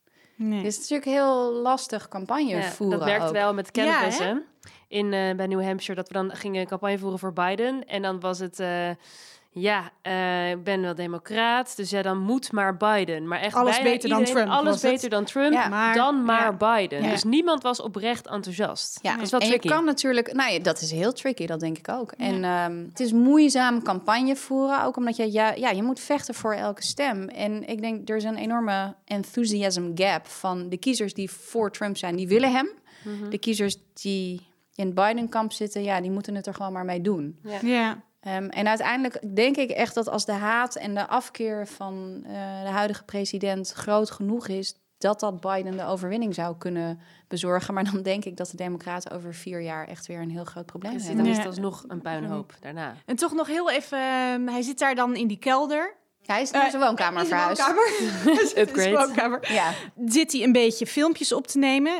Nee. 0.44 0.64
Dus 0.64 0.76
het 0.76 0.84
is 0.84 0.90
natuurlijk 0.90 1.18
heel 1.18 1.52
lastig 1.52 2.08
campagne 2.08 2.56
ja, 2.56 2.62
voeren. 2.62 3.00
Dat 3.00 3.08
werkt 3.08 3.32
wel 3.32 3.54
met 3.54 3.72
canvassen. 3.72 4.46
in, 4.88 5.06
uh, 5.06 5.36
bij 5.36 5.48
New 5.48 5.64
Hampshire, 5.64 5.96
dat 5.96 6.08
we 6.08 6.14
dan 6.14 6.32
gingen 6.32 6.68
campagne 6.68 6.98
voeren 6.98 7.20
voor 7.20 7.34
Biden. 7.34 7.86
En 7.88 8.02
dan 8.02 8.20
was 8.20 8.40
het... 8.40 8.60
Uh, 8.60 8.90
ja, 9.54 9.92
uh, 10.08 10.52
ik 10.52 10.64
ben 10.64 10.82
wel 10.82 10.96
democraat, 10.96 11.76
dus 11.76 11.90
ja, 11.90 12.02
dan 12.02 12.18
moet 12.18 12.52
maar 12.52 12.78
Biden. 12.78 13.28
Maar 13.28 13.40
echt 13.40 13.56
alles 13.56 13.82
beter 13.82 14.10
dan 14.10 14.24
Trump. 14.24 14.50
Alles 14.50 14.82
beter 14.82 15.10
dan 15.10 15.26
Trump, 15.26 15.54
ja, 15.54 15.68
maar, 15.68 15.96
dan 15.96 16.24
maar 16.24 16.58
Biden. 16.58 17.04
Dus 17.04 17.24
niemand 17.24 17.64
was 17.64 17.82
oprecht 17.82 18.28
enthousiast. 18.28 19.00
Ja, 19.02 19.14
dat 19.16 19.22
is 19.22 19.32
wel 19.32 19.40
en 19.40 19.48
tricky. 19.48 19.68
je 19.68 19.74
kan 19.74 19.86
natuurlijk, 19.86 20.34
nou 20.34 20.52
ja, 20.52 20.60
dat 20.60 20.82
is 20.82 20.92
heel 20.92 21.14
tricky, 21.14 21.46
dat 21.46 21.60
denk 21.60 21.78
ik 21.78 21.90
ook. 21.90 22.12
En 22.12 22.44
um, 22.44 22.86
het 22.90 23.00
is 23.00 23.12
moeizaam 23.12 23.84
campagne 23.84 24.36
voeren, 24.36 24.84
ook 24.84 24.98
omdat 24.98 25.16
je, 25.16 25.32
ja, 25.32 25.54
ja, 25.54 25.70
je 25.70 25.84
moet 25.84 26.00
vechten 26.00 26.34
voor 26.34 26.54
elke 26.54 26.84
stem. 26.84 27.28
En 27.28 27.68
ik 27.68 27.82
denk, 27.82 28.10
er 28.10 28.16
is 28.16 28.24
een 28.24 28.38
enorme 28.38 28.96
enthusiasm 29.06 29.92
gap 29.96 30.28
van 30.28 30.70
de 30.70 30.78
kiezers 30.78 31.14
die 31.14 31.32
voor 31.32 31.72
Trump 31.72 31.98
zijn, 31.98 32.16
die 32.16 32.28
willen 32.28 32.52
hem. 32.52 32.72
Mm 33.04 33.20
-hmm. 33.20 33.30
De 33.30 33.38
kiezers 33.38 33.78
die 33.94 34.48
in 34.76 34.86
het 34.86 34.96
Biden-kamp 34.96 35.52
zitten, 35.52 35.84
ja, 35.84 36.02
die 36.02 36.12
moeten 36.12 36.36
het 36.36 36.48
er 36.48 36.54
gewoon 36.54 36.74
maar 36.74 36.86
mee 36.86 37.02
doen. 37.02 37.40
Ja. 37.62 38.04
Um, 38.28 38.50
en 38.50 38.68
uiteindelijk 38.68 39.36
denk 39.36 39.58
ik 39.58 39.70
echt 39.70 39.96
dat 39.96 40.10
als 40.10 40.26
de 40.26 40.32
haat 40.32 40.76
en 40.76 40.94
de 40.94 41.08
afkeer 41.08 41.68
van 41.68 42.24
uh, 42.24 42.32
de 42.64 42.70
huidige 42.70 43.04
president 43.04 43.72
groot 43.72 44.12
genoeg 44.12 44.48
is, 44.48 44.76
dat 44.98 45.20
dat 45.20 45.42
Biden 45.42 45.78
de 45.78 45.86
overwinning 45.86 46.34
zou 46.34 46.58
kunnen 46.58 47.00
bezorgen. 47.28 47.74
Maar 47.74 47.92
dan 47.92 48.02
denk 48.02 48.26
ik 48.26 48.38
dat 48.38 48.50
de 48.50 48.58
Democraten 48.58 49.12
over 49.12 49.34
vier 49.34 49.62
jaar 49.62 49.88
echt 49.88 50.08
weer 50.08 50.22
een 50.22 50.30
heel 50.30 50.44
groot 50.44 50.66
probleem 50.66 50.98
hebben. 50.98 51.18
Dan 51.18 51.26
is 51.26 51.38
het 51.38 51.46
alsnog 51.46 51.84
een 51.88 52.02
puinhoop 52.02 52.54
daarna. 52.60 52.96
En 53.06 53.16
toch 53.16 53.34
nog 53.34 53.48
heel 53.48 53.72
even, 53.72 54.00
uh, 54.00 54.52
hij 54.52 54.62
zit 54.62 54.80
daar 54.80 54.96
dan 54.96 55.16
in 55.16 55.28
die 55.28 55.40
kelder. 55.40 56.00
Hij 56.26 56.42
is 56.42 56.52
naar 56.52 56.70
zijn 56.70 56.82
woonkamer 56.82 57.26
verhuisd. 57.26 57.62
Woonkamer. 57.62 58.92
woonkamer. 59.06 59.54
Ja. 59.54 59.74
Zit 60.06 60.32
hij 60.32 60.44
een 60.44 60.52
beetje 60.52 60.88
filmpjes 60.88 61.34
op 61.34 61.48
te 61.48 61.58
nemen. 61.58 61.94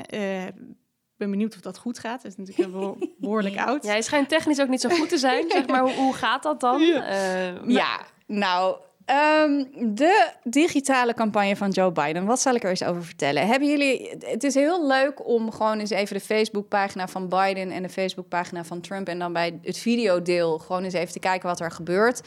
Ben 1.22 1.30
benieuwd 1.30 1.56
of 1.56 1.62
dat 1.62 1.78
goed 1.78 2.00
gaat. 2.00 2.24
Het 2.24 2.32
is 2.32 2.38
natuurlijk 2.38 2.72
beho 2.72 2.98
behoorlijk 3.18 3.58
oud. 3.58 3.84
Ja, 3.84 3.90
hij 3.90 4.02
schijnt 4.02 4.30
technisch 4.30 4.60
ook 4.62 4.68
niet 4.68 4.82
zo 4.82 4.90
goed 4.90 5.10
te 5.10 5.18
zijn. 5.18 5.50
Zeg 5.50 5.68
maar, 5.68 5.82
hoe, 5.82 5.94
hoe 5.94 6.14
gaat 6.14 6.44
dat 6.44 6.60
dan? 6.60 6.82
Uh, 6.92 7.68
ja, 7.68 8.02
nou, 8.28 8.76
Um, 9.06 9.68
de 9.96 10.30
digitale 10.44 11.14
campagne 11.14 11.56
van 11.56 11.70
Joe 11.70 11.92
Biden. 11.92 12.26
Wat 12.26 12.42
zal 12.42 12.56
ik 12.56 12.64
er 12.64 12.70
eens 12.70 12.84
over 12.84 13.04
vertellen? 13.04 13.48
Hebben 13.48 13.70
jullie. 13.70 14.10
Het 14.20 14.44
is 14.44 14.54
heel 14.54 14.88
leuk 14.88 15.28
om 15.28 15.52
gewoon 15.52 15.80
eens 15.80 15.90
even 15.90 16.16
de 16.16 16.24
Facebookpagina 16.24 17.08
van 17.08 17.30
Biden 17.30 17.72
en 17.72 17.84
de 17.84 17.90
Facebookpagina 17.90 18.64
van 18.64 18.82
Trump. 18.82 19.08
En 19.08 19.20
dan 19.20 19.34
bij 19.34 19.60
het 19.62 19.78
videodeel 19.78 20.60
gewoon 20.60 20.84
eens 20.84 20.94
even 20.94 21.14
te 21.14 21.20
kijken 21.20 21.50
wat 21.50 21.60
er 21.60 21.72
gebeurt. 21.72 22.22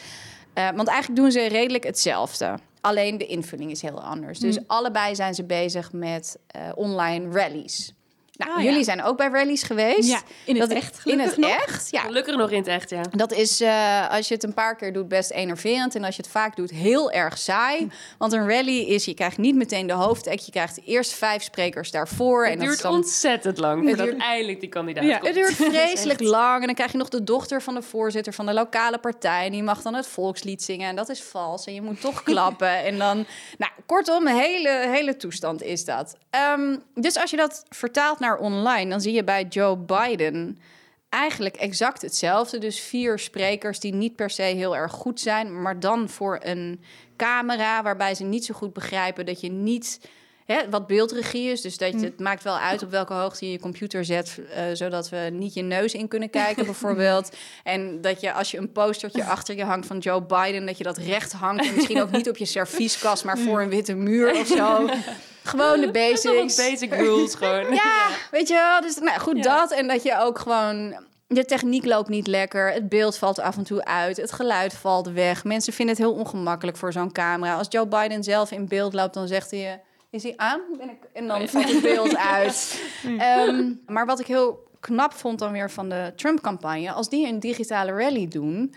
Uh, 0.55 0.71
want 0.71 0.89
eigenlijk 0.89 1.21
doen 1.21 1.33
ze 1.33 1.47
redelijk 1.49 1.85
hetzelfde. 1.85 2.55
Alleen 2.81 3.19
de 3.19 3.27
invulling 3.27 3.71
is 3.71 3.83
heel 3.83 4.03
anders. 4.03 4.39
Dus 4.39 4.59
mm. 4.59 4.65
allebei 4.67 5.15
zijn 5.15 5.35
ze 5.35 5.45
bezig 5.45 5.93
met 5.93 6.39
uh, 6.57 6.63
online 6.75 7.31
rallies. 7.31 7.95
Nou, 8.37 8.57
oh, 8.57 8.63
jullie 8.63 8.85
zijn 8.85 9.03
ook 9.03 9.17
bij 9.17 9.29
rallies 9.29 9.63
geweest. 9.63 10.09
Ja, 10.09 10.21
in 10.45 10.61
het 10.61 10.71
echt. 10.71 11.01
In 11.05 11.21
het 11.21 11.37
nog. 11.37 11.51
echt, 11.51 11.91
ja. 11.91 12.01
Gelukkig 12.01 12.37
nog 12.37 12.51
in 12.51 12.59
het 12.59 12.67
echt, 12.67 12.91
ja. 12.91 13.01
Dat 13.11 13.33
is, 13.33 13.61
uh, 13.61 14.11
als 14.11 14.29
je 14.29 14.35
het 14.35 14.43
een 14.43 14.55
paar 14.55 14.77
keer 14.77 14.93
doet, 14.93 15.09
best 15.09 15.31
enerverend. 15.31 15.95
En 15.95 16.05
als 16.05 16.17
je 16.17 16.23
het 16.23 16.31
vaak 16.31 16.57
doet, 16.57 16.71
heel 16.71 17.11
erg 17.11 17.39
saai. 17.39 17.79
Hm. 17.79 17.89
Want 18.19 18.33
een 18.33 18.49
rally 18.49 18.79
is, 18.79 19.05
je 19.05 19.15
krijgt 19.15 19.39
niet 19.39 19.55
meteen 19.55 19.87
de 19.87 19.93
hoofdact. 19.93 20.47
Je 20.47 20.53
krijgt 20.53 20.81
eerst 20.85 21.13
vijf 21.13 21.43
sprekers 21.43 21.91
daarvoor. 21.91 22.45
Het 22.45 22.53
en 22.53 22.59
duurt 22.59 22.83
dan... 22.83 22.93
ontzettend 22.93 23.59
lang 23.59 23.89
voordat 23.89 24.07
duurt... 24.07 24.21
eindelijk 24.21 24.61
die 24.61 24.69
kandidaat 24.69 25.05
ja, 25.05 25.19
komt. 25.19 25.27
Het 25.27 25.35
duurt 25.35 25.55
vreselijk 25.73 26.21
lang. 26.21 26.61
En 26.61 26.67
dan 26.67 26.75
krijg 26.75 26.93
je 26.93 26.99
nog 26.99 27.09
de 27.09 27.25
dochter 27.25 27.63
van 27.63 27.75
de 27.75 27.83
voorzitter 27.83 28.33
van 28.33 28.47
de 28.47 28.55
lokale 28.55 28.99
partij. 28.99 29.47
En 29.47 29.53
die 29.53 29.63
mag 29.63 29.83
dan 29.83 29.95
het 29.95 30.07
volkslied 30.07 30.63
zingen. 30.63 30.89
En 30.89 30.97
dat 30.97 31.09
is 31.09 31.23
vals. 31.23 31.67
En 31.67 31.75
je 31.75 31.83
moet 31.83 32.01
toch 32.01 32.23
klappen. 32.33 32.85
En 32.85 32.99
dan, 32.99 33.27
nou, 33.59 33.73
kortom, 33.87 34.27
een 34.27 34.37
hele, 34.37 34.89
hele 34.89 35.17
toestand 35.17 35.63
is 35.63 35.85
dat. 35.85 36.17
Um, 36.57 36.83
dus 36.95 37.17
als 37.17 37.31
je 37.31 37.37
dat 37.37 37.65
vertaalt 37.69 38.19
naar 38.25 38.39
online, 38.39 38.91
dan 38.91 39.01
zie 39.01 39.13
je 39.13 39.25
bij 39.25 39.47
Joe 39.49 39.77
Biden 39.77 40.59
eigenlijk 41.09 41.57
exact 41.57 42.03
hetzelfde. 42.03 42.59
Dus 42.59 42.81
vier 42.81 43.19
sprekers 43.19 43.81
die 43.81 43.95
niet 43.95 44.17
per 44.17 44.31
se 44.31 44.43
heel 44.43 44.77
erg 44.77 44.93
goed 44.93 45.21
zijn, 45.21 45.63
maar 45.63 45.81
dan 45.81 46.09
voor 46.09 46.39
een 46.43 46.81
camera 47.17 47.83
waarbij 47.83 48.15
ze 48.15 48.25
niet 48.25 48.45
zo 48.45 48.55
goed 48.55 48.73
begrijpen 48.73 49.27
dat 49.27 49.41
je 49.41 49.51
niet. 49.51 50.01
Hè, 50.45 50.71
wat 50.71 50.87
beeldregie 50.87 51.51
is, 51.51 51.61
dus 51.61 51.79
dat 51.79 51.93
je, 51.93 51.97
hm. 51.97 52.05
het 52.05 52.21
maakt 52.21 52.43
wel 52.43 52.59
uit 52.59 52.83
op 52.83 52.91
welke 52.91 53.13
hoogte 53.13 53.47
je 53.47 53.53
je 53.53 53.59
computer 53.59 54.05
zet, 54.05 54.39
uh, 54.39 54.63
zodat 54.73 55.09
we 55.09 55.29
niet 55.33 55.55
je 55.55 55.63
neus 55.63 55.95
in 55.95 56.09
kunnen 56.09 56.31
kijken, 56.31 56.65
bijvoorbeeld. 56.65 57.31
En 57.63 58.01
dat 58.01 58.21
je 58.21 58.33
als 58.33 58.51
je 58.51 58.59
een 58.59 58.73
postertje 58.73 59.25
achter 59.25 59.57
je 59.57 59.65
hangt 59.65 59.87
van 59.87 59.99
Joe 59.99 60.23
Biden, 60.23 60.67
dat 60.67 60.79
je 60.79 60.85
dat 60.85 60.99
recht 60.99 61.33
hangt 61.33 61.67
en 61.67 61.75
misschien 61.75 62.03
ook 62.03 62.11
niet 62.11 62.29
op 62.29 62.37
je 62.37 62.45
servieskast, 62.45 63.25
maar 63.25 63.39
voor 63.39 63.63
een 63.63 63.69
witte 63.69 63.95
muur 63.95 64.41
of 64.41 64.47
zo. 64.47 64.87
Gewoon 65.45 65.81
de 65.81 65.91
basics. 66.01 66.57
basic 66.57 66.95
rules 66.95 67.35
gewoon. 67.35 67.75
ja, 67.85 68.09
weet 68.31 68.49
je 68.49 68.55
wel. 68.55 68.81
Dus 68.81 68.97
nou, 68.97 69.21
goed 69.21 69.43
dat. 69.43 69.73
En 69.73 69.89
dat 69.89 70.03
je 70.03 70.19
ook 70.19 70.39
gewoon... 70.39 71.03
De 71.27 71.45
techniek 71.45 71.85
loopt 71.85 72.09
niet 72.09 72.27
lekker. 72.27 72.73
Het 72.73 72.89
beeld 72.89 73.17
valt 73.17 73.41
af 73.41 73.57
en 73.57 73.65
toe 73.65 73.85
uit. 73.85 74.17
Het 74.17 74.33
geluid 74.33 74.75
valt 74.75 75.09
weg. 75.09 75.45
Mensen 75.45 75.73
vinden 75.73 75.95
het 75.95 76.05
heel 76.05 76.15
ongemakkelijk 76.15 76.77
voor 76.77 76.93
zo'n 76.93 77.13
camera. 77.13 77.57
Als 77.57 77.67
Joe 77.71 77.87
Biden 77.87 78.25
zelf 78.25 78.51
in 78.51 78.69
beeld 78.69 78.93
loopt, 78.93 79.15
dan 79.15 79.29
zegt 79.29 79.51
hij... 79.51 79.83
Is 80.11 80.23
hij 80.23 80.33
aan? 80.37 80.61
Ben 80.79 80.91
ik... 80.91 80.97
En 81.13 81.27
dan 81.27 81.49
valt 81.49 81.73
het 81.73 81.83
beeld 81.83 82.17
uit. 82.17 82.83
Um, 83.49 83.81
maar 83.87 84.07
wat 84.07 84.21
ik 84.21 84.27
heel 84.27 84.69
knap 84.81 85.13
vond 85.13 85.39
dan 85.39 85.53
weer 85.53 85.71
van 85.71 85.89
de 85.89 86.13
Trump-campagne... 86.17 86.93
als 86.93 87.09
die 87.09 87.27
een 87.27 87.41
digitale 87.41 87.93
rally 87.93 88.29
doen 88.29 88.75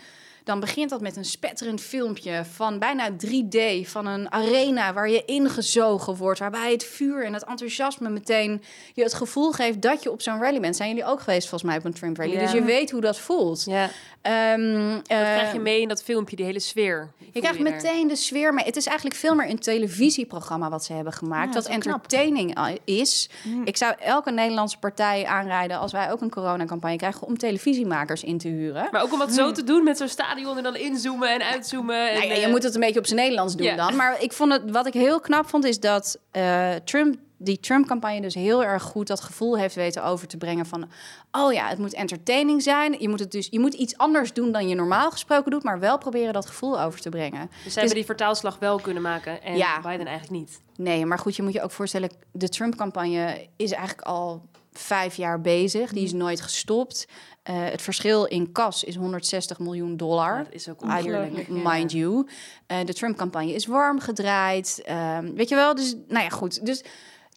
dan 0.48 0.60
begint 0.60 0.90
dat 0.90 1.00
met 1.00 1.16
een 1.16 1.24
spetterend 1.24 1.80
filmpje 1.80 2.44
van 2.52 2.78
bijna 2.78 3.10
3D 3.10 3.88
van 3.88 4.06
een 4.06 4.32
arena 4.32 4.92
waar 4.92 5.10
je 5.10 5.24
ingezogen 5.24 6.16
wordt, 6.16 6.38
waarbij 6.38 6.72
het 6.72 6.84
vuur 6.84 7.24
en 7.24 7.32
het 7.32 7.44
enthousiasme 7.44 8.08
meteen 8.08 8.62
je 8.94 9.02
het 9.02 9.14
gevoel 9.14 9.52
geeft 9.52 9.82
dat 9.82 10.02
je 10.02 10.10
op 10.10 10.22
zo'n 10.22 10.40
rally 10.40 10.60
bent. 10.60 10.76
Zijn 10.76 10.88
jullie 10.88 11.04
ook 11.04 11.20
geweest 11.20 11.48
volgens 11.48 11.70
mij 11.70 11.78
op 11.78 11.84
een 11.84 11.94
Trump 11.94 12.16
rally? 12.16 12.38
Dus 12.38 12.52
je 12.52 12.62
weet 12.62 12.90
hoe 12.90 13.00
dat 13.00 13.18
voelt. 13.18 13.64
Ja. 13.64 13.90
Um, 14.22 14.94
dat 14.94 15.06
krijg 15.06 15.52
je 15.52 15.56
eh, 15.56 15.62
mee 15.62 15.80
in 15.80 15.88
dat 15.88 16.02
filmpje, 16.02 16.36
die 16.36 16.44
hele 16.44 16.60
sfeer. 16.60 17.10
Je 17.32 17.40
krijgt 17.40 17.58
meteen 17.58 18.08
de 18.08 18.16
sfeer 18.16 18.54
mee. 18.54 18.64
Het 18.64 18.76
is 18.76 18.86
eigenlijk 18.86 19.16
veel 19.16 19.34
meer 19.34 19.50
een 19.50 19.58
televisieprogramma 19.58 20.70
wat 20.70 20.84
ze 20.84 20.92
hebben 20.92 21.12
gemaakt. 21.12 21.54
dat, 21.54 21.66
entertaining 21.66 22.78
is. 22.84 23.30
Mm. 23.44 23.62
Ik 23.64 23.76
zou 23.76 23.94
elke 23.98 24.30
Nederlandse 24.30 24.78
partij 24.78 25.26
aanrijden 25.26 25.78
als 25.78 25.92
wij 25.92 26.10
ook 26.10 26.20
een 26.20 26.30
coronacampagne 26.30 26.96
krijgen 26.96 27.26
om 27.26 27.38
televisiemakers 27.38 28.24
in 28.24 28.38
te 28.38 28.48
huren. 28.48 28.88
Maar 28.90 29.02
ook 29.02 29.12
om 29.12 29.20
het 29.20 29.34
zo 29.34 29.52
te 29.52 29.64
doen 29.64 29.84
met 29.84 29.96
zo'n 29.96 30.08
stadion 30.08 30.56
en 30.56 30.62
dan 30.62 30.76
inzoomen 30.76 31.34
en 31.34 31.42
uitzoomen. 31.42 32.10
En, 32.10 32.18
nou 32.18 32.28
ja, 32.28 32.34
je 32.34 32.48
moet 32.48 32.62
het 32.62 32.74
een 32.74 32.80
beetje 32.80 32.98
op 32.98 33.06
zijn 33.06 33.20
Nederlands 33.20 33.56
doen 33.56 33.76
dan. 33.76 33.96
Maar 33.96 34.22
ik 34.22 34.32
vond 34.32 34.52
het, 34.52 34.70
wat 34.70 34.86
ik 34.86 34.92
heel 34.92 35.20
knap 35.20 35.48
vond, 35.48 35.64
is 35.64 35.80
dat 35.80 36.18
uh, 36.32 36.74
Trump 36.84 37.16
die 37.38 37.60
Trump-campagne 37.60 38.20
dus 38.20 38.34
heel 38.34 38.64
erg 38.64 38.82
goed 38.82 39.06
dat 39.06 39.20
gevoel 39.20 39.58
heeft 39.58 39.74
weten 39.74 40.04
over 40.04 40.26
te 40.26 40.36
brengen 40.36 40.66
van, 40.66 40.88
oh 41.32 41.52
ja, 41.52 41.68
het 41.68 41.78
moet 41.78 41.94
entertaining 41.94 42.62
zijn. 42.62 43.00
Je 43.00 43.08
moet 43.08 43.20
het 43.20 43.30
dus, 43.30 43.48
je 43.50 43.60
moet 43.60 43.74
iets 43.74 43.96
anders 43.96 44.32
doen 44.32 44.52
dan 44.52 44.68
je 44.68 44.74
normaal 44.74 45.10
gesproken 45.10 45.50
doet, 45.50 45.62
maar 45.62 45.78
wel 45.78 45.98
proberen 45.98 46.32
dat 46.32 46.46
gevoel 46.46 46.80
over 46.80 47.00
te 47.00 47.08
brengen. 47.08 47.50
Dus 47.64 47.72
ze 47.72 47.78
hebben 47.78 47.96
die 47.96 48.04
vertaalslag 48.04 48.58
wel 48.58 48.80
kunnen 48.80 49.02
maken 49.02 49.42
en 49.42 49.56
ja, 49.56 49.80
Biden 49.80 50.06
eigenlijk 50.06 50.30
niet. 50.30 50.60
Nee, 50.76 51.06
maar 51.06 51.18
goed, 51.18 51.36
je 51.36 51.42
moet 51.42 51.52
je 51.52 51.62
ook 51.62 51.70
voorstellen, 51.70 52.10
de 52.32 52.48
Trump-campagne 52.48 53.48
is 53.56 53.70
eigenlijk 53.70 54.06
al 54.06 54.42
vijf 54.72 55.14
jaar 55.14 55.40
bezig. 55.40 55.92
Die 55.92 56.04
is 56.04 56.12
mm. 56.12 56.18
nooit 56.18 56.40
gestopt. 56.40 57.08
Uh, 57.50 57.64
het 57.64 57.82
verschil 57.82 58.24
in 58.24 58.52
kas 58.52 58.84
is 58.84 58.94
160 58.94 59.58
miljoen 59.58 59.96
dollar. 59.96 60.44
dat 60.44 60.52
is 60.52 60.68
ook 60.68 60.82
ongelooflijk. 60.82 61.48
Mind 61.48 61.92
you. 61.92 62.26
Uh, 62.68 62.78
de 62.84 62.94
Trump-campagne 62.94 63.52
is 63.52 63.66
warm 63.66 64.00
gedraaid. 64.00 64.82
Uh, 64.88 65.18
weet 65.34 65.48
je 65.48 65.54
wel, 65.54 65.74
dus 65.74 65.96
nou 66.08 66.24
ja, 66.24 66.28
goed. 66.28 66.66
Dus 66.66 66.84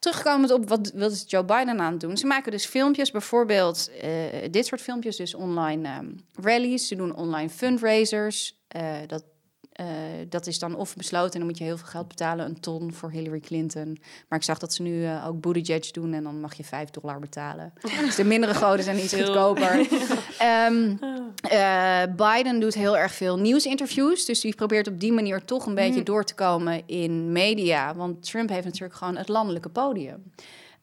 Terugkomend 0.01 0.51
op 0.51 0.69
wat, 0.69 0.91
wat 0.95 1.31
Joe 1.31 1.45
Biden 1.45 1.79
aan 1.79 1.91
het 1.91 2.01
doen? 2.01 2.17
Ze 2.17 2.27
maken 2.27 2.51
dus 2.51 2.65
filmpjes, 2.65 3.11
bijvoorbeeld 3.11 3.91
uh, 4.03 4.09
dit 4.51 4.65
soort 4.65 4.81
filmpjes, 4.81 5.15
dus 5.15 5.35
online 5.35 5.97
um, 5.97 6.15
rallies. 6.33 6.87
Ze 6.87 6.95
doen 6.95 7.15
online 7.15 7.49
fundraisers. 7.49 8.59
Uh, 8.75 8.97
dat 9.07 9.23
uh, 9.81 9.87
dat 10.29 10.47
is 10.47 10.59
dan 10.59 10.75
of 10.75 10.95
besloten 10.95 11.33
en 11.33 11.39
dan 11.39 11.47
moet 11.47 11.57
je 11.57 11.63
heel 11.63 11.77
veel 11.77 11.87
geld 11.87 12.07
betalen, 12.07 12.45
een 12.45 12.59
ton 12.59 12.93
voor 12.93 13.11
Hillary 13.11 13.39
Clinton. 13.39 13.97
Maar 14.27 14.39
ik 14.39 14.45
zag 14.45 14.57
dat 14.57 14.73
ze 14.73 14.81
nu 14.81 15.01
uh, 15.01 15.27
ook 15.27 15.41
Buttigieg 15.41 15.91
doen 15.91 16.13
en 16.13 16.23
dan 16.23 16.39
mag 16.39 16.53
je 16.53 16.63
5 16.63 16.89
dollar 16.89 17.19
betalen. 17.19 17.73
dus 18.05 18.15
de 18.15 18.23
mindere 18.23 18.53
goden 18.53 18.83
zijn 18.83 18.97
iets 18.97 19.13
goedkoper. 19.13 19.87
um, 20.67 20.99
uh, 21.53 22.01
Biden 22.15 22.59
doet 22.59 22.73
heel 22.73 22.97
erg 22.97 23.13
veel 23.13 23.37
nieuwsinterviews, 23.37 24.25
dus 24.25 24.41
die 24.41 24.55
probeert 24.55 24.87
op 24.87 24.99
die 24.99 25.11
manier 25.11 25.45
toch 25.45 25.65
een 25.65 25.75
beetje 25.75 25.99
mm. 25.99 26.05
door 26.05 26.23
te 26.23 26.35
komen 26.35 26.83
in 26.85 27.31
media. 27.31 27.95
Want 27.95 28.23
Trump 28.23 28.49
heeft 28.49 28.65
natuurlijk 28.65 28.95
gewoon 28.95 29.17
het 29.17 29.27
landelijke 29.27 29.69
podium. 29.69 30.31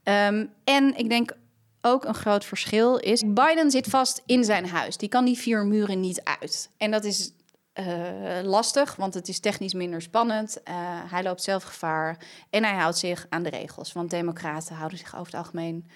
Um, 0.05 0.51
en 0.65 0.97
ik 0.97 1.09
denk 1.09 1.37
ook 1.81 2.05
een 2.05 2.15
groot 2.15 2.45
verschil 2.45 2.97
is, 2.97 3.23
Biden 3.27 3.71
zit 3.71 3.87
vast 3.87 4.23
in 4.27 4.45
zijn 4.45 4.67
huis. 4.67 4.97
Die 4.97 5.09
kan 5.09 5.25
die 5.25 5.39
vier 5.39 5.67
muren 5.67 6.01
niet 6.01 6.21
uit. 6.41 6.71
En 6.77 6.91
dat 6.91 7.05
is 7.05 7.33
uh, 7.81 8.43
lastig, 8.43 8.97
want 8.97 9.15
het 9.15 9.29
is 9.29 9.41
technisch 9.41 9.75
minder 9.75 10.03
spannend. 10.03 10.59
Uh, 10.65 10.75
hij 11.11 11.23
loopt 11.23 11.43
zelf 11.43 11.63
gevaar 11.63 12.27
en 12.51 12.65
hij 12.65 12.75
houdt 12.75 12.99
zich 12.99 13.27
aan 13.29 13.43
de 13.43 13.51
regels. 13.51 13.93
Want 13.93 14.11
democraten 14.11 14.77
houden 14.77 14.99
zich 14.99 15.15
over 15.15 15.27
het 15.27 15.35
algemeen... 15.35 15.87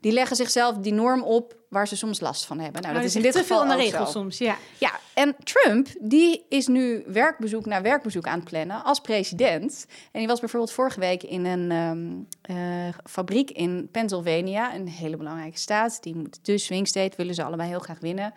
Die 0.00 0.12
leggen 0.12 0.36
zichzelf 0.36 0.76
die 0.76 0.92
norm 0.92 1.22
op 1.22 1.56
waar 1.68 1.88
ze 1.88 1.96
soms 1.96 2.20
last 2.20 2.44
van 2.44 2.58
hebben. 2.58 2.82
Nou, 2.82 2.94
dat 2.94 3.04
is 3.04 3.16
in 3.16 3.22
dit 3.22 3.36
geval 3.36 3.60
aan 3.60 3.68
de 3.68 3.74
regels 3.74 4.10
soms, 4.10 4.38
ja. 4.38 4.56
Ja, 4.78 4.90
en 5.14 5.36
Trump, 5.44 5.88
die 6.00 6.44
is 6.48 6.66
nu 6.66 7.02
werkbezoek 7.06 7.66
na 7.66 7.82
werkbezoek 7.82 8.26
aan 8.26 8.38
het 8.38 8.48
plannen 8.48 8.84
als 8.84 9.00
president. 9.00 9.86
En 10.12 10.18
die 10.18 10.28
was 10.28 10.40
bijvoorbeeld 10.40 10.72
vorige 10.72 11.00
week 11.00 11.22
in 11.22 11.44
een 11.44 11.70
um, 11.70 12.28
uh, 12.50 12.88
fabriek 13.04 13.50
in 13.50 13.88
Pennsylvania, 13.92 14.74
een 14.74 14.88
hele 14.88 15.16
belangrijke 15.16 15.58
staat. 15.58 16.02
Die 16.02 16.16
moet 16.16 16.38
de 16.42 16.58
swing 16.58 16.88
state, 16.88 17.16
willen 17.16 17.34
ze 17.34 17.42
allebei 17.42 17.68
heel 17.68 17.78
graag 17.78 18.00
winnen. 18.00 18.32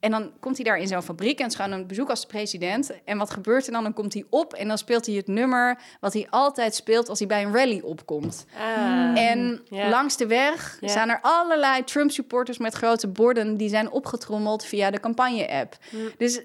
En 0.00 0.10
dan 0.10 0.30
komt 0.40 0.56
hij 0.56 0.64
daar 0.64 0.78
in 0.78 0.86
zo'n 0.86 1.02
fabriek 1.02 1.40
en 1.40 1.46
is 1.46 1.54
gewoon 1.54 1.72
een 1.72 1.86
bezoek 1.86 2.10
als 2.10 2.26
president. 2.26 2.92
En 3.04 3.18
wat 3.18 3.30
gebeurt 3.30 3.66
er 3.66 3.72
dan? 3.72 3.82
Dan 3.82 3.92
komt 3.92 4.14
hij 4.14 4.24
op 4.28 4.54
en 4.54 4.68
dan 4.68 4.78
speelt 4.78 5.06
hij 5.06 5.14
het 5.14 5.26
nummer 5.26 5.78
wat 6.00 6.12
hij 6.12 6.26
altijd 6.30 6.74
speelt 6.74 7.08
als 7.08 7.18
hij 7.18 7.28
bij 7.28 7.44
een 7.44 7.52
rally 7.52 7.80
opkomt. 7.84 8.46
Ah, 8.56 9.18
en 9.18 9.62
langs 9.70 10.16
de 10.16 10.26
weg 10.26 10.78
staan 10.80 11.08
er 11.08 11.18
allerlei 11.20 11.84
Trump-supporters 11.84 12.58
met 12.58 12.71
grote 12.74 13.08
borden 13.08 13.56
die 13.56 13.68
zijn 13.68 13.90
opgetrommeld 13.90 14.64
via 14.64 14.90
de 14.90 15.00
campagne-app. 15.00 15.76
Dus 16.16 16.40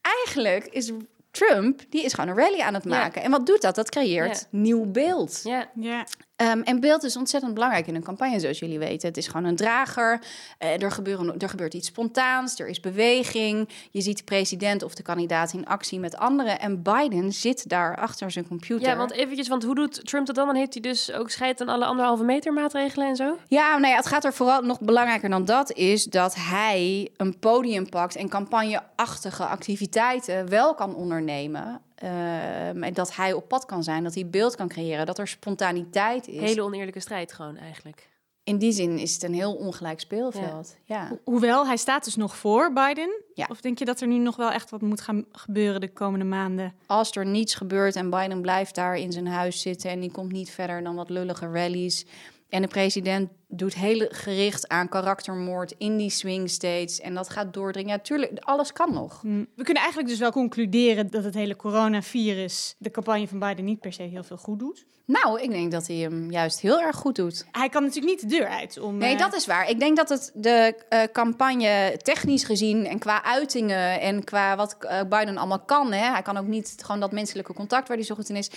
eigenlijk 0.00 0.66
is 0.66 0.92
Trump, 1.30 1.80
die 1.90 2.04
is 2.04 2.12
gewoon 2.12 2.30
een 2.30 2.36
rally 2.36 2.60
aan 2.60 2.74
het 2.74 2.84
maken. 2.84 3.22
En 3.22 3.30
wat 3.30 3.46
doet 3.46 3.62
dat? 3.62 3.74
Dat 3.74 3.90
creëert 3.90 4.46
nieuw 4.50 4.84
beeld. 4.84 5.40
Ja. 5.42 6.06
Um, 6.42 6.62
en 6.62 6.80
beeld 6.80 7.02
is 7.02 7.16
ontzettend 7.16 7.54
belangrijk 7.54 7.86
in 7.86 7.94
een 7.94 8.02
campagne, 8.02 8.40
zoals 8.40 8.58
jullie 8.58 8.78
weten. 8.78 9.08
Het 9.08 9.16
is 9.16 9.26
gewoon 9.26 9.44
een 9.44 9.56
drager. 9.56 10.22
Uh, 10.62 10.82
er, 10.82 10.90
gebeuren, 10.90 11.38
er 11.38 11.48
gebeurt 11.48 11.74
iets 11.74 11.88
spontaans. 11.88 12.58
Er 12.58 12.68
is 12.68 12.80
beweging. 12.80 13.68
Je 13.90 14.00
ziet 14.00 14.16
de 14.16 14.24
president 14.24 14.82
of 14.82 14.94
de 14.94 15.02
kandidaat 15.02 15.52
in 15.52 15.66
actie 15.66 15.98
met 15.98 16.16
anderen. 16.16 16.60
En 16.60 16.82
Biden 16.82 17.32
zit 17.32 17.68
daar 17.68 17.96
achter 17.96 18.30
zijn 18.30 18.48
computer. 18.48 18.88
Ja, 18.88 18.96
want 18.96 19.12
eventjes, 19.12 19.48
want 19.48 19.64
hoe 19.64 19.74
doet 19.74 20.06
Trump 20.06 20.26
dat 20.26 20.34
dan? 20.34 20.46
Dan 20.46 20.56
heeft 20.56 20.72
hij 20.72 20.82
dus 20.82 21.12
ook 21.12 21.30
scheid 21.30 21.60
aan 21.60 21.68
alle 21.68 21.84
anderhalve 21.84 22.24
meter 22.24 22.52
maatregelen 22.52 23.08
en 23.08 23.16
zo? 23.16 23.36
Ja, 23.48 23.78
nou 23.78 23.92
ja, 23.92 23.96
het 23.96 24.06
gaat 24.06 24.24
er 24.24 24.32
vooral 24.32 24.62
nog 24.62 24.80
belangrijker 24.80 25.28
dan 25.28 25.44
dat 25.44 25.72
is 25.72 26.04
dat 26.04 26.34
hij 26.34 27.10
een 27.16 27.38
podium 27.38 27.88
pakt 27.88 28.16
en 28.16 28.28
campagneachtige 28.28 29.44
activiteiten 29.44 30.48
wel 30.48 30.74
kan 30.74 30.94
ondernemen. 30.94 31.80
Uh, 32.04 32.84
en 32.84 32.94
dat 32.94 33.16
hij 33.16 33.32
op 33.32 33.48
pad 33.48 33.64
kan 33.64 33.82
zijn, 33.82 34.02
dat 34.04 34.14
hij 34.14 34.26
beeld 34.26 34.56
kan 34.56 34.68
creëren, 34.68 35.06
dat 35.06 35.18
er 35.18 35.28
spontaniteit 35.28 36.28
is. 36.28 36.40
Hele 36.40 36.62
oneerlijke 36.62 37.00
strijd 37.00 37.32
gewoon 37.32 37.56
eigenlijk. 37.56 38.08
in 38.44 38.58
die 38.58 38.72
zin 38.72 38.98
is 38.98 39.14
het 39.14 39.22
een 39.22 39.34
heel 39.34 39.54
ongelijk 39.54 40.00
speelveld. 40.00 40.76
Ja. 40.84 41.08
Ho- 41.08 41.18
Hoewel, 41.24 41.66
hij 41.66 41.76
staat 41.76 42.04
dus 42.04 42.16
nog 42.16 42.36
voor 42.36 42.72
Biden. 42.72 43.22
Ja. 43.34 43.46
Of 43.50 43.60
denk 43.60 43.78
je 43.78 43.84
dat 43.84 44.00
er 44.00 44.06
nu 44.06 44.18
nog 44.18 44.36
wel 44.36 44.50
echt 44.50 44.70
wat 44.70 44.80
moet 44.80 45.00
gaan 45.00 45.24
gebeuren 45.32 45.80
de 45.80 45.92
komende 45.92 46.24
maanden? 46.24 46.74
Als 46.86 47.10
er 47.16 47.26
niets 47.26 47.54
gebeurt 47.54 47.96
en 47.96 48.10
Biden 48.10 48.40
blijft 48.40 48.74
daar 48.74 48.96
in 48.96 49.12
zijn 49.12 49.26
huis 49.26 49.60
zitten 49.60 49.90
en 49.90 50.00
die 50.00 50.10
komt 50.10 50.32
niet 50.32 50.50
verder 50.50 50.82
dan 50.82 50.94
wat 50.94 51.10
lullige 51.10 51.50
rallies. 51.52 52.06
En 52.50 52.62
de 52.62 52.68
president 52.68 53.30
doet 53.48 53.74
heel 53.74 54.06
gericht 54.10 54.68
aan 54.68 54.88
karaktermoord 54.88 55.74
in 55.78 55.96
die 55.96 56.10
swing 56.10 56.50
states. 56.50 57.00
En 57.00 57.14
dat 57.14 57.30
gaat 57.30 57.54
doordringen. 57.54 57.90
Ja, 57.90 57.98
tuurlijk, 57.98 58.38
alles 58.40 58.72
kan 58.72 58.92
nog. 58.92 59.20
Hm, 59.20 59.44
We 59.54 59.64
kunnen 59.64 59.82
eigenlijk 59.82 60.08
dus 60.08 60.18
wel 60.18 60.32
concluderen 60.32 61.10
dat 61.10 61.24
het 61.24 61.34
hele 61.34 61.56
coronavirus 61.56 62.74
de 62.78 62.90
campagne 62.90 63.28
van 63.28 63.38
Biden 63.38 63.64
niet 63.64 63.80
per 63.80 63.92
se 63.92 64.02
heel 64.02 64.22
veel 64.22 64.36
goed 64.36 64.58
doet. 64.58 64.86
Nou, 65.04 65.40
ik 65.40 65.50
denk 65.50 65.72
dat 65.72 65.86
hij 65.86 65.96
hem 65.96 66.30
juist 66.30 66.60
heel 66.60 66.80
erg 66.80 66.96
goed 66.96 67.16
doet. 67.16 67.46
Hij 67.52 67.68
kan 67.68 67.82
natuurlijk 67.82 68.12
niet 68.12 68.30
de 68.30 68.36
deur 68.36 68.48
uit 68.48 68.78
om. 68.78 68.96
Nee, 68.96 69.12
eh, 69.12 69.18
dat 69.18 69.34
is 69.34 69.46
waar. 69.46 69.68
Ik 69.68 69.78
denk 69.78 69.96
dat 69.96 70.08
het 70.08 70.30
de 70.34 70.74
eh, 70.88 71.00
campagne 71.12 71.98
technisch 72.02 72.44
gezien 72.44 72.86
en 72.86 72.98
qua 72.98 73.24
uitingen 73.24 74.00
en 74.00 74.24
qua 74.24 74.56
wat 74.56 74.76
eh, 74.78 75.00
Biden 75.08 75.36
allemaal 75.36 75.60
kan. 75.60 75.92
Hè, 75.92 76.10
hij 76.10 76.22
kan 76.22 76.36
ook 76.36 76.46
niet 76.46 76.74
gewoon 76.82 77.00
dat 77.00 77.12
menselijke 77.12 77.52
contact 77.52 77.88
waar 77.88 77.96
hij 77.96 78.06
zo 78.06 78.14
goed 78.14 78.28
in 78.28 78.36
is. 78.36 78.50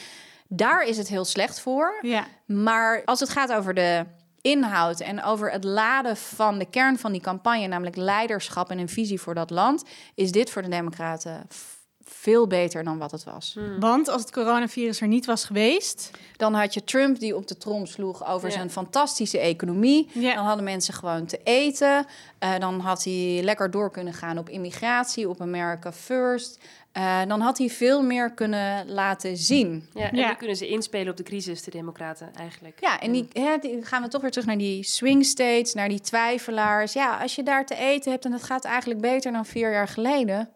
Daar 0.56 0.84
is 0.84 0.98
het 0.98 1.08
heel 1.08 1.26
slecht 1.26 1.60
voor. 1.60 1.98
Ja. 2.02 2.26
Maar 2.46 3.02
als 3.06 3.20
het 3.20 3.30
gaat 3.30 3.52
over 3.54 3.74
de 3.74 4.06
inhoud 4.42 5.00
en 5.00 5.24
over 5.24 5.52
het 5.52 5.64
laden 5.64 6.18
van 6.18 6.58
de 6.58 6.70
kern 6.70 6.98
van 7.00 7.12
die 7.12 7.22
campagne, 7.22 7.68
namelijk 7.68 7.96
leiderschap 7.96 8.70
en 8.70 8.78
een 8.80 8.90
visie 8.90 9.22
voor 9.22 9.34
dat 9.34 9.50
land, 9.50 9.84
is 10.16 10.32
dit 10.32 10.50
voor 10.50 10.62
de 10.62 10.70
Democraten 10.70 11.48
veel 12.06 12.48
beter 12.48 12.84
dan 12.84 12.98
wat 12.98 13.12
het 13.12 13.24
was. 13.24 13.58
Want 13.80 14.08
als 14.08 14.22
het 14.22 14.32
coronavirus 14.32 15.02
er 15.02 15.08
niet 15.08 15.26
was 15.26 15.46
geweest. 15.46 16.12
Dan 16.38 16.54
had 16.54 16.74
je 16.74 16.84
Trump 16.84 17.20
die 17.20 17.36
op 17.36 17.48
de 17.48 17.58
trom 17.58 17.86
sloeg 17.86 18.28
over 18.28 18.48
Ja. 18.48 18.54
zijn 18.54 18.70
fantastische 18.72 19.38
economie. 19.40 20.10
Ja. 20.14 20.36
Dan 20.36 20.46
hadden 20.46 20.64
mensen 20.64 20.94
gewoon 20.94 21.26
te 21.26 21.40
eten. 21.44 22.06
Eh, 22.40 22.58
dan 22.60 22.80
had 22.80 23.04
hij 23.04 23.40
lekker 23.44 23.72
door 23.72 23.92
kunnen 23.92 24.14
gaan 24.14 24.38
op 24.38 24.50
immigratie, 24.50 25.30
op 25.30 25.42
America 25.42 25.92
First. 25.92 26.58
Eh, 26.94 27.22
dan 27.28 27.40
had 27.42 27.58
hij 27.58 27.70
veel 27.70 28.02
meer 28.04 28.34
kunnen 28.34 28.90
laten 28.92 29.38
zien. 29.38 29.90
Ja, 29.94 30.10
en 30.10 30.16
Ja. 30.18 30.30
nu 30.30 30.36
kunnen 30.36 30.56
ze 30.56 30.68
inspelen 30.68 31.10
op 31.12 31.18
de 31.18 31.24
crisis, 31.24 31.64
de 31.64 31.72
democraten 31.72 32.34
eigenlijk. 32.36 32.78
Ja, 32.82 33.00
en 33.00 33.12
die, 33.12 33.28
hè, 33.34 33.58
die 33.58 33.86
gaan 33.86 34.02
we 34.02 34.08
toch 34.08 34.22
weer 34.22 34.32
terug 34.32 34.48
naar 34.48 34.58
die 34.58 34.84
swing 34.84 35.26
states, 35.26 35.74
naar 35.74 35.90
die 35.90 36.00
twijfelaars. 36.02 36.94
Ja, 36.94 37.18
als 37.18 37.36
je 37.36 37.44
daar 37.44 37.66
te 37.66 37.76
eten 37.76 38.12
hebt 38.12 38.26
en 38.26 38.32
het 38.32 38.44
gaat 38.44 38.66
eigenlijk 38.66 39.02
beter 39.02 39.32
dan 39.32 39.46
vier 39.46 39.72
jaar 39.72 39.88
geleden. 39.88 40.50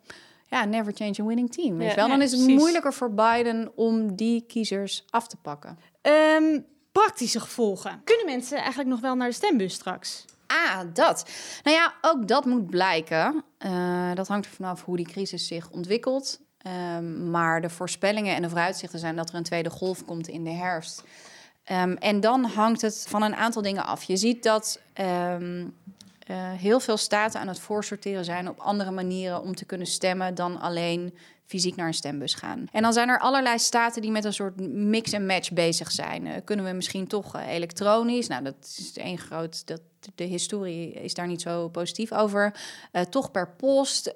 Ja, 0.50 0.65
never 0.65 0.93
change 0.93 1.15
a 1.21 1.23
winning 1.26 1.52
team. 1.52 1.78
Weet 1.78 1.84
Ja, 1.88 1.89
je 1.89 1.95
wel? 1.95 2.08
Dan 2.08 2.21
is 2.21 2.32
het 2.32 2.39
precies. 2.41 2.60
moeilijker 2.60 2.93
voor 2.93 3.13
Biden 3.13 3.71
om 3.76 4.15
die 4.15 4.43
kiezers 4.47 5.06
af 5.10 5.28
te 5.28 5.38
pakken. 5.38 5.80
Ehm, 6.02 6.60
praktische 6.91 7.39
gevolgen. 7.39 8.02
Kunnen 8.04 8.26
mensen 8.26 8.58
eigenlijk 8.58 8.89
nog 8.89 9.00
wel 9.00 9.15
naar 9.15 9.28
de 9.28 9.34
stembus 9.34 9.73
straks? 9.73 10.26
Ah, 10.47 10.79
dat. 10.93 11.29
Nou 11.63 11.77
ja, 11.77 11.93
ook 12.01 12.27
dat 12.27 12.45
moet 12.45 12.69
blijken. 12.69 13.43
Eh, 13.57 14.12
dat 14.13 14.27
hangt 14.27 14.45
er 14.45 14.51
vanaf 14.51 14.83
hoe 14.83 14.97
die 14.97 15.07
crisis 15.07 15.47
zich 15.47 15.69
ontwikkelt. 15.69 16.39
Ehm, 16.57 17.29
maar 17.29 17.62
de 17.62 17.69
voorspellingen 17.69 18.36
en 18.36 18.41
de 18.41 18.49
vooruitzichten 18.49 18.99
zijn 18.99 19.15
dat 19.15 19.29
er 19.29 19.36
een 19.36 19.43
tweede 19.43 19.69
golf 19.69 20.05
komt 20.05 20.27
in 20.27 20.43
de 20.43 20.49
herfst. 20.49 21.03
Ehm, 21.63 21.91
en 21.91 22.19
dan 22.19 22.43
hangt 22.45 22.81
het 22.81 23.05
van 23.10 23.21
een 23.21 23.36
aantal 23.36 23.62
dingen 23.62 23.86
af. 23.86 24.03
Je 24.03 24.17
ziet 24.17 24.43
dat 24.43 24.81
ehm, 24.93 25.65
eh, 26.27 26.51
heel 26.51 26.79
veel 26.79 26.97
staten 26.97 27.39
aan 27.39 27.47
het 27.47 27.59
voorsorteren 27.59 28.25
zijn 28.25 28.49
op 28.49 28.59
andere 28.59 28.91
manieren 28.91 29.41
om 29.41 29.55
te 29.55 29.65
kunnen 29.65 29.87
stemmen 29.87 30.35
dan 30.35 30.59
alleen 30.59 31.17
fysiek 31.45 31.75
naar 31.75 31.87
een 31.87 31.93
stembus 31.93 32.33
gaan. 32.33 32.67
En 32.71 32.81
dan 32.81 32.93
zijn 32.93 33.09
er 33.09 33.19
allerlei 33.19 33.59
staten 33.59 34.01
die 34.01 34.11
met 34.11 34.25
een 34.25 34.33
soort 34.33 34.59
mix 34.71 35.11
en 35.11 35.25
match 35.25 35.51
bezig 35.51 35.91
zijn. 35.91 36.27
Eh, 36.27 36.41
kunnen 36.43 36.65
we 36.65 36.71
misschien 36.71 37.07
toch 37.07 37.35
eh, 37.35 37.47
elektronisch? 37.47 38.27
Nou, 38.27 38.43
dat 38.43 38.75
is 38.77 38.97
één 38.97 39.17
groot. 39.17 39.67
Dat, 39.67 39.81
de 40.15 40.23
historie 40.23 40.93
is 40.93 41.13
daar 41.13 41.27
niet 41.27 41.41
zo 41.41 41.69
positief 41.69 42.11
over. 42.11 42.53
Toch 43.09 43.31
per 43.31 43.49
post 43.49 44.13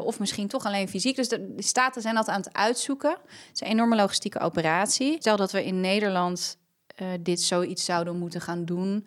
of 0.00 0.18
misschien 0.18 0.48
toch 0.48 0.64
alleen 0.64 0.88
fysiek. 0.88 1.16
Dus 1.16 1.28
de, 1.28 1.54
de 1.54 1.62
staten 1.62 2.02
zijn 2.02 2.14
dat 2.14 2.28
aan 2.28 2.40
het 2.40 2.52
uitzoeken. 2.52 3.10
Het 3.10 3.50
is 3.54 3.60
een 3.60 3.66
enorme 3.66 3.96
logistieke 3.96 4.38
operatie. 4.38 5.16
Stel 5.18 5.36
dat 5.36 5.52
we 5.52 5.64
in 5.64 5.80
Nederland 5.80 6.58
dit 7.20 7.40
zoiets 7.40 7.84
zouden 7.84 8.18
moeten 8.18 8.40
gaan 8.40 8.64
doen. 8.64 9.06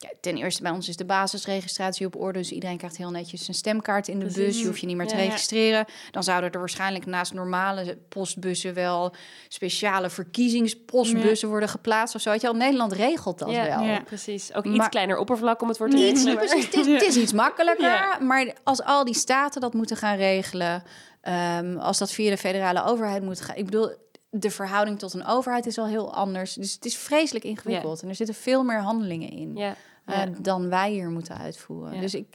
Ja, 0.00 0.08
ten 0.20 0.36
eerste 0.36 0.62
bij 0.62 0.70
ons 0.70 0.88
is 0.88 0.96
de 0.96 1.04
basisregistratie 1.04 2.06
op 2.06 2.16
orde. 2.16 2.38
Dus 2.38 2.52
iedereen 2.52 2.76
krijgt 2.76 2.96
heel 2.96 3.10
netjes 3.10 3.48
een 3.48 3.54
stemkaart 3.54 4.08
in 4.08 4.18
de 4.18 4.24
Precies. 4.24 4.44
bus. 4.44 4.60
Je 4.60 4.66
hoeft 4.66 4.80
je 4.80 4.86
niet 4.86 4.96
meer 4.96 5.06
te 5.06 5.16
Ja, 5.16 5.22
registreren. 5.22 5.84
Dan 6.10 6.22
zouden 6.22 6.50
er 6.52 6.58
waarschijnlijk 6.58 7.06
naast 7.06 7.34
normale 7.34 7.98
postbussen 8.08 8.74
wel 8.74 9.14
speciale 9.48 10.10
verkiezingspostbussen 10.10 11.48
worden 11.48 11.68
geplaatst 11.68 12.14
of 12.14 12.20
zo. 12.20 12.30
Weet 12.30 12.40
je 12.40 12.46
wel, 12.46 12.56
Nederland 12.56 12.92
regelt 12.92 13.38
dat 13.38 13.48
wel. 13.50 13.56
ja, 13.82 14.00
precies. 14.04 14.54
Ook 14.54 14.64
iets 14.64 14.76
Maar- 14.76 14.88
kleiner 14.88 15.16
oppervlak 15.18 15.62
om 15.62 15.68
het 15.68 15.76
voor 15.76 15.88
te 15.90 15.96
Niet, 15.96 16.04
regelen. 16.16 16.36
precies, 16.46 16.64
het, 16.64 16.74
is, 16.74 16.86
het 16.86 17.02
is 17.02 17.16
iets 17.16 17.32
makkelijker. 17.32 18.18
Maar 18.20 18.52
als 18.64 18.82
al 18.82 19.04
die 19.04 19.14
staten 19.14 19.60
dat 19.60 19.74
moeten 19.74 19.96
gaan 19.96 20.16
regelen, 20.16 20.82
ehm, 21.20 21.76
als 21.76 21.98
dat 21.98 22.12
via 22.12 22.30
de 22.30 22.36
federale 22.36 22.84
overheid 22.84 23.22
moet 23.22 23.40
gaan. 23.40 23.56
Ik 23.56 23.64
bedoel, 23.64 23.90
de 24.30 24.50
verhouding 24.50 24.98
tot 24.98 25.14
een 25.14 25.26
overheid 25.26 25.66
is 25.66 25.78
al 25.78 25.86
heel 25.86 26.14
anders. 26.14 26.54
Dus 26.54 26.72
het 26.72 26.84
is 26.84 26.96
vreselijk 26.96 27.44
ingewikkeld. 27.44 28.02
En 28.02 28.08
er 28.08 28.14
zitten 28.14 28.34
veel 28.34 28.62
meer 28.62 28.80
handelingen 28.80 29.30
in 29.30 29.56
Ja, 29.56 29.74
eh, 30.04 30.18
ja. 30.18 30.26
dan 30.38 30.68
wij 30.68 30.90
hier 30.90 31.08
moeten 31.10 31.38
uitvoeren. 31.38 31.94
Ja. 31.94 32.00
Dus 32.00 32.14
ik, 32.14 32.26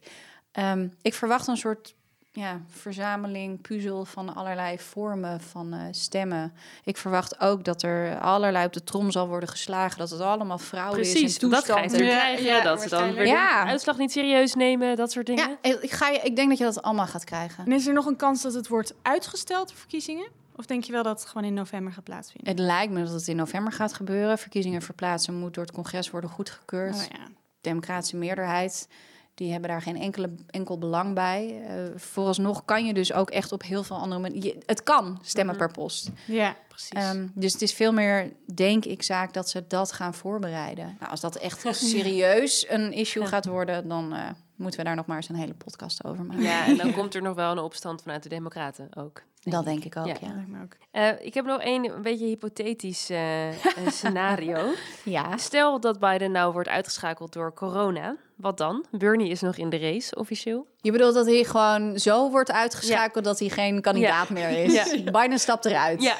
ehm, 0.51 0.87
ik 1.01 1.13
verwacht 1.13 1.47
een 1.47 1.57
soort 1.57 1.93
ja, 2.31 2.61
verzameling, 2.69 3.61
puzzel 3.61 4.05
van 4.05 4.35
allerlei 4.35 4.79
vormen 4.79 5.41
van 5.41 5.73
eh, 5.73 5.79
stemmen. 5.91 6.53
Ik 6.83 6.97
verwacht 6.97 7.39
ook 7.39 7.63
dat 7.63 7.81
er 7.83 8.19
allerlei 8.19 8.65
op 8.65 8.73
de 8.73 8.83
trom 8.83 9.11
zal 9.11 9.27
worden 9.27 9.49
geslagen. 9.49 9.97
Dat 9.97 10.09
het 10.09 10.19
allemaal 10.21 10.57
fraude 10.57 10.99
is 11.01 11.11
Precies, 11.11 11.37
en 11.37 11.49
dat 11.49 11.65
ga 11.65 11.75
je 11.75 11.81
toestanden. 11.81 11.91
natuurlijk 11.91 12.11
Ja, 12.11 12.35
krijgen. 12.35 12.45
ja, 12.45 12.63
dat 12.63 12.81
ze 12.81 12.89
dan 12.89 13.13
weer. 13.13 13.25
Ja. 13.27 13.63
de 13.63 13.69
uitslag 13.69 13.97
niet 13.97 14.11
serieus 14.11 14.53
nemen, 14.55 14.95
dat 14.95 15.11
soort 15.11 15.25
dingen. 15.25 15.57
Ja, 15.61 15.71
ik, 15.81 15.91
ga 15.91 16.09
je, 16.09 16.19
ik 16.19 16.35
denk 16.35 16.49
dat 16.49 16.57
je 16.57 16.63
dat 16.63 16.81
allemaal 16.81 17.07
gaat 17.07 17.23
krijgen. 17.23 17.65
En 17.65 17.71
is 17.71 17.87
er 17.87 17.93
nog 17.93 18.05
een 18.05 18.15
kans 18.15 18.41
dat 18.41 18.53
het 18.53 18.67
wordt 18.67 18.93
uitgesteld, 19.01 19.69
de 19.69 19.75
verkiezingen? 19.75 20.27
Of 20.55 20.65
denk 20.65 20.83
je 20.83 20.91
wel 20.91 21.03
dat 21.03 21.19
het 21.19 21.29
gewoon 21.29 21.47
in 21.47 21.53
november 21.53 21.93
gaat 21.93 22.03
plaatsvinden? 22.03 22.51
Het 22.51 22.59
lijkt 22.59 22.93
me 22.93 23.03
dat 23.03 23.13
het 23.13 23.27
in 23.27 23.35
november 23.35 23.73
gaat 23.73 23.93
gebeuren. 23.93 24.37
Verkiezingen 24.37 24.81
verplaatsen 24.81 25.33
moet 25.33 25.53
door 25.53 25.63
het 25.63 25.73
congres 25.73 26.09
worden 26.09 26.29
goedgekeurd. 26.29 26.95
Oh, 26.95 27.01
ja. 27.01 27.27
Democratische 27.61 28.17
meerderheid, 28.17 28.87
die 29.33 29.51
hebben 29.51 29.69
daar 29.69 29.81
geen 29.81 29.97
enkele, 29.97 30.29
enkel 30.49 30.77
belang 30.77 31.13
bij. 31.13 31.63
Eh, 31.67 31.99
vooralsnog 31.99 32.65
kan 32.65 32.85
je 32.85 32.93
dus 32.93 33.13
ook 33.13 33.29
echt 33.29 33.51
op 33.51 33.63
heel 33.63 33.83
veel 33.83 33.97
andere 33.97 34.21
manieren... 34.21 34.61
Het 34.65 34.83
kan 34.83 35.19
stemmen 35.21 35.57
per 35.57 35.71
post. 35.71 36.09
ja, 36.27 36.55
precies. 36.73 36.89
Ehm, 36.89 37.27
dus 37.33 37.53
het 37.53 37.61
is 37.61 37.73
veel 37.73 37.91
meer, 37.93 38.31
denk 38.53 38.85
ik, 38.85 39.03
zaak 39.03 39.33
dat 39.33 39.49
ze 39.49 39.67
dat 39.67 39.91
gaan 39.91 40.13
voorbereiden. 40.13 40.95
Nou, 40.99 41.11
als 41.11 41.21
dat 41.21 41.35
echt 41.35 41.65
serieus 41.75 42.65
een 42.69 42.91
issue 42.93 43.25
gaat 43.25 43.45
worden... 43.45 43.87
dan 43.87 44.13
eh, 44.13 44.29
moeten 44.55 44.79
we 44.79 44.85
daar 44.85 44.95
nog 44.95 45.05
maar 45.05 45.17
eens 45.17 45.29
een 45.29 45.35
hele 45.35 45.53
podcast 45.53 46.03
over 46.03 46.25
maken. 46.25 46.43
Ja, 46.43 46.65
en 46.65 46.77
dan 46.77 46.93
komt 46.93 47.15
er 47.15 47.21
nog 47.21 47.35
wel 47.35 47.51
een 47.51 47.59
opstand 47.59 48.01
vanuit 48.01 48.23
de 48.23 48.29
Democraten 48.29 48.95
ook. 48.95 49.23
Dat 49.43 49.65
denk 49.65 49.83
ik 49.83 49.97
ook, 49.97 50.05
Ja. 50.07 50.15
ja. 50.21 50.67
Eh, 50.91 51.25
ik 51.25 51.33
heb 51.33 51.45
nog 51.45 51.61
één 51.61 51.95
een 51.95 52.01
beetje 52.01 52.25
hypothetisch 52.25 53.09
eh, 53.09 53.47
scenario. 53.87 54.73
Ja, 55.03 55.37
Stel 55.37 55.79
dat 55.79 55.99
Biden 55.99 56.31
nou 56.31 56.53
wordt 56.53 56.69
uitgeschakeld 56.69 57.33
door 57.33 57.53
corona. 57.53 58.15
Wat 58.35 58.57
dan? 58.57 58.85
Bernie 58.91 59.29
is 59.29 59.41
nog 59.41 59.57
in 59.57 59.69
de 59.69 59.77
race, 59.77 60.15
officieel. 60.15 60.67
Je 60.83 60.91
bedoelt 60.91 61.13
dat 61.13 61.25
hij 61.25 61.43
gewoon 61.43 61.99
zo 61.99 62.29
wordt 62.29 62.51
uitgeschakeld 62.51 63.23
dat 63.23 63.39
hij 63.39 63.49
geen 63.49 63.81
kandidaat 63.81 64.29
meer 64.29 64.49
is. 64.63 64.73
Ja. 64.73 65.11
Biden 65.11 65.39
stapt 65.39 65.65
eruit. 65.65 66.01
Ja, 66.01 66.15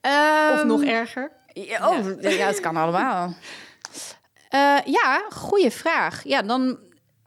Ehm, 0.00 0.52
Of 0.54 0.64
nog 0.64 0.84
erger. 0.84 1.30
Ja, 1.52 1.88
oh, 1.90 2.20
ja. 2.20 2.46
het 2.46 2.60
kan 2.60 2.76
allemaal. 2.76 3.34
Eh, 4.48 4.76
ja, 4.84 5.22
goede 5.30 5.70
vraag. 5.70 6.24
Ja, 6.24 6.42
dan 6.42 6.78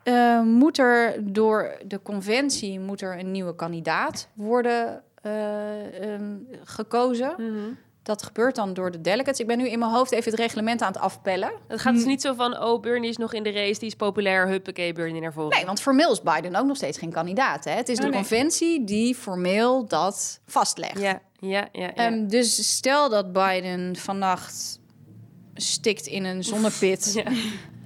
eh, 0.04 0.42
moet 0.42 0.78
er 0.78 1.16
door 1.34 1.78
de 1.86 2.02
conventie 2.02 2.80
moet 2.80 3.02
er 3.02 3.20
een 3.20 3.32
nieuwe 3.32 3.56
kandidaat 3.56 4.28
worden 4.34 5.04
eh, 5.22 6.14
ehm, 6.14 6.36
gekozen. 6.64 7.34
Mhm. 7.38 7.70
Dat 8.04 8.24
gebeurt 8.24 8.56
dan 8.56 8.74
door 8.74 8.92
de 8.92 9.02
delegates. 9.02 9.40
Ik 9.40 9.48
ben 9.48 9.58
nu 9.58 9.70
in 9.70 9.80
mijn 9.80 9.92
hoofd 9.92 10.12
even 10.12 10.32
het 10.32 10.40
reglement 10.40 10.82
aan 10.82 10.92
het 10.92 11.02
afpellen. 11.02 11.52
het 11.68 11.82
gaat 11.82 11.94
dus 11.94 12.06
niet 12.06 12.22
zo 12.22 12.34
van, 12.34 12.64
oh, 12.64 12.82
Bernie 12.82 13.10
is 13.10 13.18
nog 13.18 13.34
in 13.34 13.44
de 13.44 13.52
race, 13.52 13.80
die 13.80 13.88
is 13.90 13.96
populair, 13.96 14.48
huppakee, 14.48 14.94
Bernie 14.94 15.22
naar 15.22 15.34
voren. 15.34 15.56
Nee, 15.58 15.66
want 15.66 15.82
formeel 15.82 16.12
is 16.12 16.22
Biden 16.22 16.56
ook 16.56 16.66
nog 16.66 16.78
steeds 16.78 16.98
geen 16.98 17.12
kandidaat. 17.12 17.64
Hè? 17.66 17.72
Het 17.72 17.90
is 17.90 17.98
de 17.98 18.04
Oh, 18.04 18.10
nee. 18.10 18.18
conventie 18.18 18.84
die 18.84 19.16
formeel 19.16 19.86
dat 19.88 20.40
vastlegt. 20.46 21.00
Ja, 21.00 21.22
ja, 21.40 21.68
ja. 21.72 21.82
ja. 21.84 21.94
Ehm, 21.96 22.28
dus 22.28 22.76
stel 22.76 23.10
dat 23.10 23.34
Biden 23.34 23.96
vannacht 23.96 24.80
stikt 25.54 26.06
in 26.06 26.24
een 26.24 26.44
zonnepit. 26.44 27.12
Ja. 27.24 27.32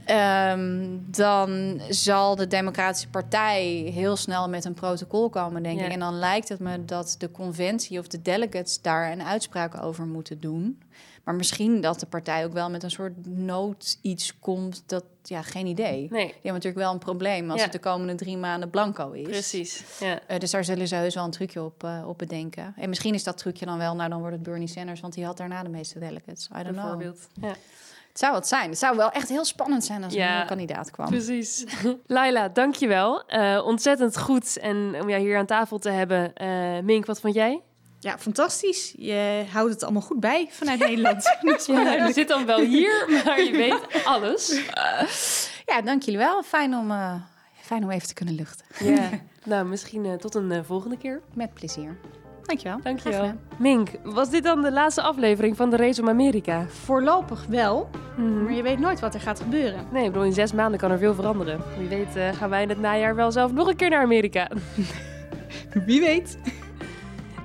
Ehm, 0.08 0.98
dan 1.06 1.82
zal 1.90 2.36
de 2.36 2.48
Democratische 2.48 3.10
Partij 3.10 3.64
heel 3.94 4.16
snel 4.16 4.50
met 4.50 4.66
een 4.66 4.74
protocol 4.74 5.30
komen, 5.30 5.64
denk 5.64 5.80
Ja. 5.80 5.86
ik. 5.86 5.92
En 5.92 6.00
dan 6.00 6.14
lijkt 6.20 6.50
het 6.50 6.60
me 6.60 6.86
dat 6.86 7.16
de 7.18 7.32
conventie 7.32 8.00
of 8.00 8.08
de 8.08 8.22
delegates 8.22 8.82
daar 8.82 9.12
een 9.12 9.24
uitspraak 9.24 9.84
over 9.84 10.06
moeten 10.06 10.40
doen. 10.40 10.82
Maar 11.24 11.36
misschien 11.36 11.82
dat 11.82 12.00
de 12.00 12.06
partij 12.06 12.46
ook 12.46 12.54
wel 12.54 12.70
met 12.70 12.84
een 12.84 12.92
soort 12.92 13.26
nood 13.28 13.98
iets 14.02 14.40
komt. 14.40 14.84
Dat, 14.86 15.04
ja, 15.24 15.42
geen 15.42 15.66
idee. 15.66 15.94
Nee, 16.10 16.26
Die 16.26 16.34
hebben 16.34 16.54
natuurlijk 16.54 16.76
wel 16.84 16.92
een 16.94 17.00
probleem 17.00 17.50
als 17.50 17.58
Ja. 17.60 17.64
het 17.64 17.74
de 17.74 17.80
komende 17.80 18.16
drie 18.16 18.38
maanden 18.38 18.70
blanco 18.70 19.12
is. 19.12 19.28
precies. 19.28 19.84
Ja. 20.00 20.20
Eh, 20.28 20.40
dus 20.40 20.52
daar 20.52 20.64
zullen 20.66 20.88
ze 20.88 20.96
heus 20.96 21.16
wel 21.16 21.24
een 21.24 21.32
trucje 21.32 21.64
op, 21.64 21.84
eh, 21.84 22.04
op 22.08 22.18
bedenken. 22.18 22.74
En 22.78 22.90
misschien 22.90 23.14
is 23.14 23.24
dat 23.24 23.38
trucje 23.38 23.66
dan 23.66 23.78
wel, 23.78 23.96
nou 23.96 24.10
dan 24.10 24.20
wordt 24.20 24.34
het 24.36 24.44
Bernie 24.44 24.68
Sanders, 24.68 25.00
want 25.00 25.14
die 25.14 25.26
had 25.26 25.38
daarna 25.38 25.64
de 25.64 25.70
meeste 25.70 26.00
delegates. 26.00 26.50
I 26.60 26.64
don't 26.64 26.76
know. 26.78 27.14
Ja. 27.42 27.56
Het 28.18 28.26
zou 28.26 28.36
wat 28.38 28.48
zijn. 28.48 28.70
Het 28.70 28.80
zou 28.80 28.98
wel 28.98 29.12
echt 29.12 29.30
heel 29.30 29.46
spannend 29.46 29.86
zijn 29.86 30.04
als 30.04 30.14
er 30.14 30.20
Ja. 30.20 30.26
een 30.28 30.32
nieuwe 30.34 30.48
kandidaat 30.48 30.92
kwam. 30.92 31.08
Precies. 31.10 31.64
Laila, 32.08 32.48
dankjewel. 32.50 33.24
Eh 33.28 33.62
ontzettend 33.66 34.18
goed 34.18 34.58
en 34.58 34.96
om 35.02 35.10
jou 35.10 35.22
hier 35.22 35.38
aan 35.38 35.46
tafel 35.46 35.78
te 35.80 35.90
hebben. 35.90 36.34
Eh, 36.34 36.80
Mink, 36.84 37.06
wat 37.06 37.20
vond 37.20 37.34
jij? 37.34 37.62
Ja, 38.00 38.18
fantastisch. 38.18 38.94
Je 38.98 39.44
houdt 39.52 39.74
het 39.74 39.84
allemaal 39.84 40.02
goed 40.02 40.20
bij 40.20 40.48
vanuit 40.52 40.80
Nederland. 40.80 41.24
Ja, 41.68 42.06
je 42.06 42.14
zit 42.14 42.28
dan 42.28 42.46
wel 42.46 42.60
hier, 42.60 43.22
maar 43.26 43.42
je 43.42 43.52
weet 43.52 44.04
alles. 44.06 44.62
Ja, 45.66 45.82
dank 45.82 46.02
jullie 46.04 46.20
wel. 46.20 46.44
Fijn 46.44 46.76
om, 46.76 46.92
eh, 46.92 47.14
fijn 47.62 47.84
om 47.84 47.90
even 47.92 48.08
te 48.08 48.14
kunnen 48.14 48.36
luchten. 48.36 48.66
Ja. 48.80 49.10
Nou, 49.44 49.66
misschien 49.66 50.18
tot 50.18 50.36
een 50.36 50.66
volgende 50.66 50.98
keer. 50.98 51.22
Met 51.34 51.54
plezier. 51.54 51.98
Dankjewel. 52.48 52.80
Dankjewel. 52.84 53.32
Mink, 53.58 53.90
was 54.04 54.30
dit 54.30 54.44
dan 54.44 54.62
de 54.62 54.72
laatste 54.72 55.02
aflevering 55.02 55.58
van 55.58 55.70
de 55.70 55.76
Race 55.76 56.02
om 56.02 56.10
Amerika? 56.10 56.66
Voorlopig 56.68 57.46
wel, 57.50 57.90
Mhm. 58.18 58.44
maar 58.44 58.54
je 58.54 58.62
weet 58.64 58.80
nooit 58.80 59.00
wat 59.00 59.14
er 59.14 59.20
gaat 59.20 59.40
gebeuren. 59.40 59.80
Nee, 59.92 60.06
ik 60.06 60.12
bedoel, 60.12 60.26
in 60.28 60.34
zes 60.34 60.54
maanden 60.54 60.80
kan 60.80 60.92
er 60.92 60.98
veel 60.98 61.14
veranderen. 61.14 61.60
Wie 61.78 61.88
weet 61.88 62.16
eh, 62.16 62.30
gaan 62.34 62.50
wij 62.50 62.62
in 62.62 62.70
het 62.70 62.80
najaar 62.80 63.16
wel 63.16 63.32
zelf 63.32 63.52
nog 63.52 63.68
een 63.68 63.76
keer 63.76 63.90
naar 63.90 64.02
Amerika. 64.04 64.48
Wie 65.86 66.00
weet. 66.02 66.38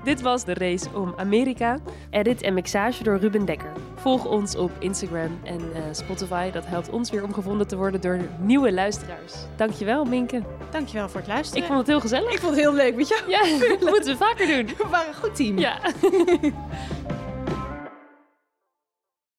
Dit 0.04 0.20
was 0.20 0.44
de 0.44 0.54
Race 0.54 0.86
om 0.94 1.14
Amerika. 1.16 1.78
Edit 2.10 2.42
en 2.42 2.54
mixage 2.54 3.02
door 3.02 3.18
Ruben 3.18 3.44
Dekker. 3.44 3.72
Volg 3.94 4.24
ons 4.24 4.56
op 4.56 4.70
Instagram 4.78 5.38
en 5.44 5.60
eh, 5.74 5.82
Spotify. 5.92 6.50
Dat 6.50 6.66
helpt 6.66 6.90
ons 6.90 7.10
weer 7.10 7.24
om 7.24 7.34
gevonden 7.34 7.66
te 7.66 7.76
worden 7.76 8.00
door 8.00 8.18
nieuwe 8.40 8.72
luisteraars. 8.72 9.32
Dankjewel, 9.56 10.04
Minke. 10.04 10.42
Dankjewel 10.70 11.08
voor 11.08 11.20
het 11.20 11.28
luisteren. 11.28 11.62
Ik 11.62 11.68
vond 11.68 11.78
het 11.78 11.88
heel 11.88 12.00
gezellig. 12.00 12.32
Ik 12.32 12.38
vond 12.38 12.54
het 12.54 12.60
heel 12.60 12.74
leuk 12.74 12.96
met 12.96 13.08
jou. 13.08 13.30
Ja, 13.30 13.40
dat 13.80 13.90
moeten 13.90 14.12
we 14.12 14.16
vaker 14.16 14.46
doen. 14.46 14.66
We 14.66 14.86
waren 14.90 15.08
een 15.08 15.14
goed 15.14 15.36
team. 15.36 15.58
Ja. 15.58 15.78